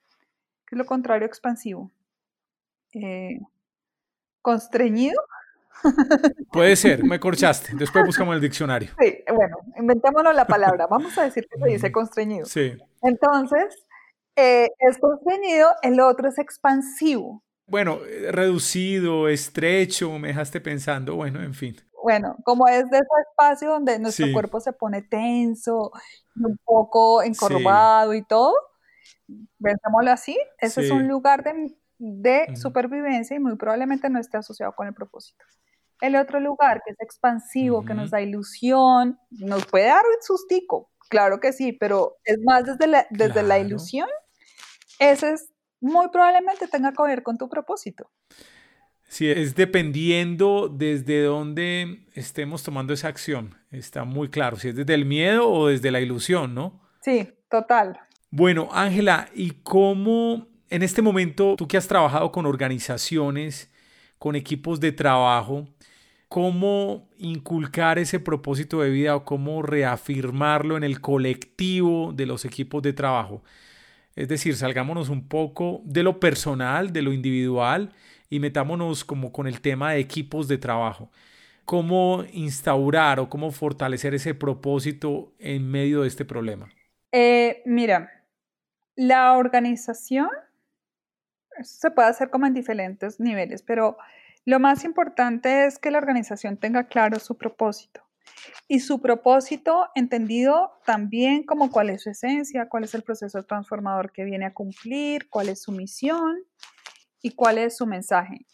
que 0.67 0.75
es 0.75 0.79
lo 0.79 0.85
contrario 0.85 1.27
expansivo. 1.27 1.91
Eh, 2.97 3.39
¿Constreñido? 4.41 5.21
Puede 6.53 6.77
ser, 6.77 7.05
me 7.05 7.21
corchaste. 7.21 7.73
Después 7.75 8.07
buscamos 8.07 8.35
el 8.35 8.41
diccionario. 8.41 8.91
Sí, 8.99 9.23
bueno, 9.35 9.57
inventémonos 9.79 10.35
la 10.35 10.47
palabra. 10.47 10.87
Vamos 10.87 11.17
a 11.19 11.25
decir 11.25 11.47
que 11.51 11.59
se 11.59 11.69
dice 11.69 11.93
constreñido. 11.93 12.47
Sí. 12.47 12.77
Entonces, 13.03 13.87
eh, 14.35 14.69
es 14.79 14.99
constreñido, 14.99 15.71
el 15.83 16.01
otro 16.01 16.29
es 16.29 16.39
expansivo. 16.39 17.43
Bueno, 17.67 17.99
eh, 18.07 18.31
reducido, 18.33 19.29
estrecho, 19.29 20.19
me 20.19 20.29
dejaste 20.29 20.61
pensando, 20.61 21.17
bueno, 21.17 21.43
en 21.43 21.53
fin. 21.53 21.77
Bueno, 22.03 22.37
como 22.45 22.69
es 22.69 22.89
de 22.91 22.99
ese 22.99 23.09
espacio 23.29 23.71
donde 23.71 23.99
nuestro 23.99 24.27
cuerpo 24.33 24.61
se 24.61 24.73
pone 24.73 25.03
tenso, 25.03 25.91
un 26.37 26.57
poco 26.65 27.23
encorvado 27.23 28.15
y 28.15 28.23
todo, 28.23 28.55
pensémoslo 29.61 30.13
así, 30.13 30.39
ese 30.59 30.83
es 30.83 30.91
un 30.93 31.09
lugar 31.09 31.43
de, 31.43 31.75
supervivencia 32.55 33.37
y 33.37 33.41
muy 33.41 33.57
probablemente 33.57 34.09
no 34.11 34.19
esté 34.19 34.37
asociado 34.37 34.73
con 34.75 34.87
el 34.87 34.95
propósito. 34.95 35.45
El 36.01 36.17
otro 36.17 36.41
lugar 36.41 36.83
que 36.85 36.93
es 36.93 37.01
expansivo, 37.01 37.85
que 37.85 37.95
nos 37.95 38.11
da 38.11 38.21
ilusión, 38.21 39.19
nos 39.31 39.67
puede 39.67 39.87
dar 39.87 40.05
un 40.05 40.23
sustico, 40.23 40.91
claro 41.09 41.41
que 41.41 41.53
sí, 41.53 41.73
pero 41.73 42.17
es 42.25 42.39
más 42.45 42.65
desde 42.65 42.87
la, 42.87 43.07
desde 43.11 43.43
la 43.43 43.59
ilusión, 43.59 44.09
ese 44.99 45.33
es 45.33 45.51
muy 45.81 46.09
probablemente 46.09 46.69
tenga 46.69 46.93
que 46.93 47.03
ver 47.03 47.23
con 47.23 47.39
tu 47.39 47.49
propósito. 47.49 48.11
Sí, 49.09 49.31
es 49.31 49.55
dependiendo 49.55 50.69
desde 50.69 51.23
dónde 51.23 52.07
estemos 52.15 52.63
tomando 52.63 52.93
esa 52.93 53.09
acción. 53.09 53.55
Está 53.71 54.05
muy 54.05 54.29
claro, 54.29 54.57
si 54.57 54.69
es 54.69 54.77
desde 54.77 54.95
el 54.95 55.05
miedo 55.05 55.49
o 55.49 55.69
desde 55.69 55.91
la 55.91 56.01
ilusión, 56.01 56.55
¿no? 56.55 56.83
Sí, 57.03 57.33
total. 57.49 58.01
Bueno, 58.31 58.69
Ángela, 58.73 59.29
¿y 59.33 59.63
cómo 59.63 60.49
en 60.71 60.83
este 60.83 61.03
momento, 61.03 61.55
tú 61.57 61.69
que 61.69 61.77
has 61.77 61.89
trabajado 61.89 62.33
con 62.33 62.47
organizaciones, 62.47 63.71
con 64.19 64.37
equipos 64.37 64.81
de 64.81 64.93
trabajo, 64.93 65.69
cómo 66.29 67.09
inculcar 67.19 67.99
ese 67.99 68.19
propósito 68.19 68.81
de 68.81 68.91
vida 68.91 69.17
o 69.17 69.25
cómo 69.25 69.63
reafirmarlo 69.63 70.77
en 70.77 70.85
el 70.85 71.01
colectivo 71.01 72.13
de 72.13 72.27
los 72.27 72.45
equipos 72.45 72.83
de 72.83 72.93
trabajo? 72.93 73.43
Es 74.17 74.29
decir, 74.29 74.57
salgámonos 74.57 75.09
un 75.09 75.29
poco 75.29 75.83
de 75.85 76.03
lo 76.03 76.19
personal, 76.19 76.93
de 76.93 77.03
lo 77.03 77.13
individual 77.13 77.93
y 78.31 78.41
metámonos 78.41 79.05
como 79.05 79.31
con 79.31 79.47
el 79.47 79.61
tema 79.61 79.93
de 79.93 80.01
equipos 80.01 80.49
de 80.49 80.59
trabajo. 80.59 81.11
¿Cómo 81.65 82.25
instaurar 82.33 83.21
o 83.21 83.29
cómo 83.29 83.51
fortalecer 83.51 84.15
ese 84.15 84.35
propósito 84.35 85.35
en 85.39 85.71
medio 85.71 86.03
de 86.03 86.09
este 86.09 86.25
problema? 86.25 86.69
Eh, 87.13 87.63
mira, 87.67 88.25
la 88.95 89.35
organización 89.35 90.29
se 91.63 91.91
puede 91.91 92.09
hacer 92.09 92.31
como 92.31 92.47
en 92.47 92.55
diferentes 92.55 93.21
niveles, 93.21 93.63
pero 93.63 93.97
lo 94.45 94.61
más 94.61 94.85
importante 94.85 95.67
es 95.67 95.79
que 95.79 95.91
la 95.91 95.99
organización 95.99 96.57
tenga 96.57 96.85
claro 96.85 97.19
su 97.19 97.37
propósito. 97.37 98.03
Y 98.69 98.81
su 98.81 99.01
propósito 99.01 99.89
entendido 99.95 100.73
también 100.85 101.45
como 101.45 101.71
cuál 101.71 101.91
es 101.91 102.03
su 102.03 102.11
esencia, 102.11 102.69
cuál 102.69 102.85
es 102.85 102.95
el 102.95 103.03
proceso 103.03 103.43
transformador 103.45 104.13
que 104.13 104.25
viene 104.25 104.47
a 104.47 104.55
cumplir, 104.55 105.29
cuál 105.31 105.49
es 105.49 105.63
su 105.63 105.73
misión 105.73 106.37
y 107.23 107.33
cuál 107.33 107.59
es 107.59 107.77
su 107.77 107.87
mensaje. 107.87 108.47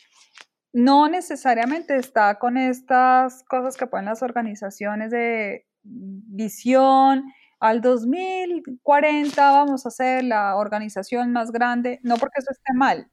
No 0.73 1.09
necesariamente 1.09 1.97
está 1.97 2.39
con 2.39 2.57
estas 2.57 3.43
cosas 3.45 3.77
que 3.77 3.87
ponen 3.87 4.07
las 4.07 4.23
organizaciones 4.23 5.11
de 5.11 5.67
visión, 5.83 7.25
al 7.63 7.81
2040 7.81 9.53
vamos 9.53 9.87
a 9.87 9.91
ser 9.93 10.25
la 10.25 10.57
organización 10.57 11.31
más 11.31 11.53
grande, 11.53 12.01
no 12.03 12.17
porque 12.17 12.41
eso 12.41 12.51
esté 12.51 12.73
mal. 12.75 13.09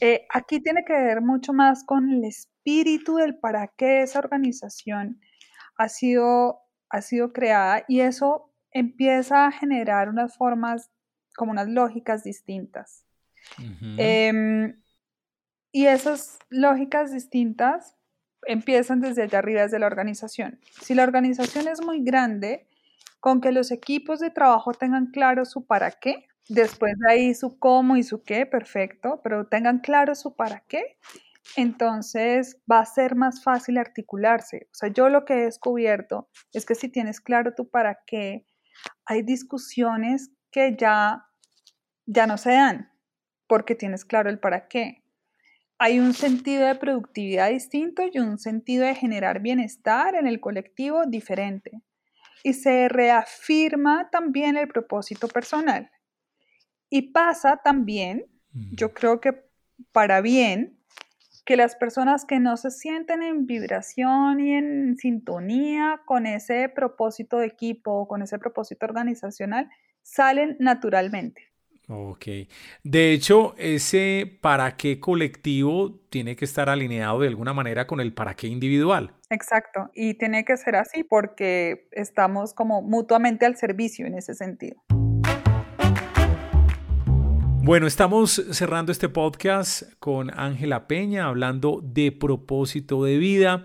Eh, 0.00 0.26
aquí 0.28 0.60
tiene 0.60 0.84
que 0.84 0.92
ver 0.92 1.22
mucho 1.22 1.54
más 1.54 1.82
con 1.82 2.10
el 2.10 2.24
espíritu 2.24 3.16
del 3.16 3.38
para 3.38 3.68
qué 3.68 4.02
esa 4.02 4.18
organización 4.18 5.22
ha 5.78 5.88
sido, 5.88 6.60
ha 6.90 7.00
sido 7.00 7.32
creada 7.32 7.82
y 7.88 8.00
eso 8.00 8.52
empieza 8.72 9.46
a 9.46 9.52
generar 9.52 10.10
unas 10.10 10.36
formas, 10.36 10.90
como 11.34 11.52
unas 11.52 11.68
lógicas 11.68 12.24
distintas. 12.24 13.06
Em, 13.96 14.82
y 15.72 15.86
esas 15.86 16.38
lógicas 16.50 17.10
distintas 17.10 17.96
empiezan 18.46 19.00
desde 19.00 19.22
allá 19.22 19.38
arriba, 19.38 19.62
desde 19.62 19.78
la 19.78 19.86
organización. 19.86 20.60
Si 20.82 20.94
la 20.94 21.04
organización 21.04 21.68
es 21.68 21.80
muy 21.80 22.04
grande, 22.04 22.66
con 23.20 23.40
que 23.40 23.52
los 23.52 23.70
equipos 23.70 24.20
de 24.20 24.30
trabajo 24.30 24.72
tengan 24.72 25.06
claro 25.06 25.44
su 25.44 25.66
para 25.66 25.90
qué, 25.90 26.26
después 26.48 26.94
de 26.98 27.12
ahí 27.12 27.34
su 27.34 27.58
cómo 27.58 27.96
y 27.96 28.02
su 28.02 28.22
qué, 28.22 28.46
perfecto, 28.46 29.20
pero 29.22 29.46
tengan 29.46 29.80
claro 29.80 30.14
su 30.14 30.36
para 30.36 30.62
qué, 30.68 30.98
entonces 31.56 32.58
va 32.70 32.80
a 32.80 32.86
ser 32.86 33.14
más 33.14 33.42
fácil 33.42 33.78
articularse. 33.78 34.68
O 34.72 34.74
sea, 34.74 34.88
yo 34.90 35.08
lo 35.08 35.24
que 35.24 35.34
he 35.34 35.44
descubierto 35.44 36.28
es 36.52 36.66
que 36.66 36.74
si 36.74 36.88
tienes 36.88 37.20
claro 37.20 37.54
tu 37.54 37.68
para 37.68 37.98
qué, 38.06 38.46
hay 39.04 39.22
discusiones 39.22 40.30
que 40.50 40.76
ya, 40.76 41.24
ya 42.06 42.26
no 42.26 42.36
se 42.36 42.52
dan 42.52 42.90
porque 43.46 43.74
tienes 43.74 44.04
claro 44.04 44.30
el 44.30 44.38
para 44.38 44.68
qué. 44.68 45.02
Hay 45.78 45.98
un 45.98 46.14
sentido 46.14 46.66
de 46.66 46.74
productividad 46.74 47.50
distinto 47.50 48.02
y 48.10 48.18
un 48.18 48.38
sentido 48.38 48.86
de 48.86 48.94
generar 48.94 49.40
bienestar 49.40 50.14
en 50.14 50.26
el 50.26 50.40
colectivo 50.40 51.04
diferente. 51.06 51.82
Y 52.42 52.52
se 52.52 52.88
reafirma 52.88 54.08
también 54.10 54.56
el 54.56 54.68
propósito 54.68 55.28
personal. 55.28 55.90
Y 56.88 57.12
pasa 57.12 57.60
también, 57.62 58.26
yo 58.72 58.92
creo 58.94 59.20
que 59.20 59.44
para 59.92 60.20
bien, 60.20 60.78
que 61.46 61.56
las 61.56 61.76
personas 61.76 62.24
que 62.24 62.40
no 62.40 62.56
se 62.56 62.72
sienten 62.72 63.22
en 63.22 63.46
vibración 63.46 64.40
y 64.40 64.52
en 64.52 64.96
sintonía 64.96 66.00
con 66.04 66.26
ese 66.26 66.68
propósito 66.68 67.38
de 67.38 67.46
equipo, 67.46 68.08
con 68.08 68.20
ese 68.22 68.38
propósito 68.38 68.84
organizacional, 68.84 69.68
salen 70.02 70.56
naturalmente. 70.58 71.52
Ok. 71.88 72.26
De 72.82 73.12
hecho, 73.12 73.54
ese 73.58 74.38
para 74.40 74.76
qué 74.76 74.98
colectivo 74.98 76.00
tiene 76.10 76.34
que 76.34 76.44
estar 76.44 76.68
alineado 76.68 77.20
de 77.20 77.28
alguna 77.28 77.52
manera 77.52 77.86
con 77.86 78.00
el 78.00 78.12
para 78.12 78.34
qué 78.34 78.48
individual. 78.48 79.14
Exacto. 79.30 79.90
Y 79.94 80.14
tiene 80.14 80.44
que 80.44 80.56
ser 80.56 80.76
así 80.76 81.02
porque 81.02 81.88
estamos 81.92 82.54
como 82.54 82.82
mutuamente 82.82 83.46
al 83.46 83.56
servicio 83.56 84.06
en 84.06 84.14
ese 84.14 84.34
sentido. 84.34 84.82
Bueno, 87.66 87.88
estamos 87.88 88.40
cerrando 88.52 88.92
este 88.92 89.08
podcast 89.08 89.82
con 89.98 90.30
Ángela 90.38 90.86
Peña 90.86 91.26
hablando 91.26 91.80
de 91.82 92.12
propósito 92.12 93.02
de 93.02 93.18
vida, 93.18 93.64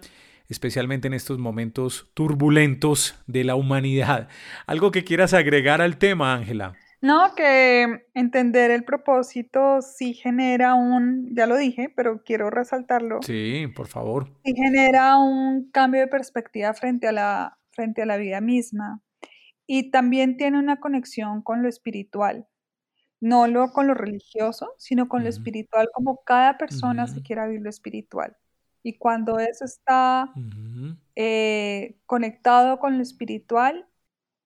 especialmente 0.50 1.08
en 1.08 1.14
estos 1.14 1.38
momentos 1.38 2.10
turbulentos 2.16 3.22
de 3.28 3.44
la 3.44 3.54
humanidad. 3.54 4.28
¿Algo 4.66 4.90
que 4.90 5.04
quieras 5.04 5.36
agregar 5.36 5.84
al 5.84 5.98
tema, 5.98 6.34
Ángela? 6.34 6.74
No, 7.02 7.34
que 7.36 8.06
entender 8.14 8.72
el 8.72 8.84
propósito 8.84 9.82
sí 9.82 10.14
genera 10.14 10.76
un, 10.76 11.34
ya 11.36 11.48
lo 11.48 11.58
dije, 11.58 11.92
pero 11.96 12.24
quiero 12.24 12.50
resaltarlo. 12.50 13.20
Sí, 13.24 13.66
por 13.76 13.88
favor. 13.88 14.28
Sí 14.46 14.54
genera 14.56 15.18
un 15.18 15.72
cambio 15.72 16.02
de 16.02 16.08
perspectiva 16.08 16.74
frente 16.74 17.08
a 17.08 17.12
la, 17.12 17.58
frente 17.72 18.04
a 18.04 18.06
la 18.06 18.18
vida 18.18 18.40
misma. 18.40 19.02
Y 19.66 19.90
también 19.90 20.38
tiene 20.38 20.60
una 20.60 20.80
conexión 20.80 21.42
con 21.42 21.64
lo 21.64 21.70
espiritual 21.70 22.48
no 23.22 23.48
lo 23.48 23.72
con 23.72 23.88
lo 23.88 23.94
religioso, 23.94 24.74
sino 24.78 25.08
con 25.08 25.24
lo 25.24 25.30
espiritual, 25.30 25.90
como 25.94 26.24
cada 26.26 26.58
persona 26.58 27.08
se 27.08 27.22
quiera 27.22 27.46
vivir 27.46 27.62
lo 27.62 27.70
espiritual. 27.70 28.36
Y 28.84 28.98
cuando 28.98 29.38
eso 29.40 29.64
está 29.64 30.34
eh, 31.16 32.00
conectado 32.08 32.80
con 32.80 32.98
lo 32.98 33.04
espiritual, 33.04 33.88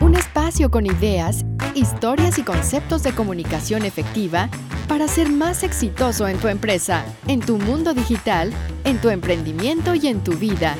Un 0.00 0.14
espacio 0.14 0.70
con 0.70 0.86
ideas, 0.86 1.44
historias 1.76 2.38
y 2.38 2.42
conceptos 2.42 3.02
de 3.02 3.12
comunicación 3.12 3.84
efectiva 3.84 4.48
para 4.88 5.06
ser 5.08 5.30
más 5.30 5.62
exitoso 5.62 6.26
en 6.26 6.38
tu 6.38 6.48
empresa, 6.48 7.04
en 7.28 7.40
tu 7.40 7.58
mundo 7.58 7.92
digital, 7.92 8.52
en 8.84 8.98
tu 8.98 9.10
emprendimiento 9.10 9.94
y 9.94 10.06
en 10.06 10.24
tu 10.24 10.32
vida. 10.32 10.74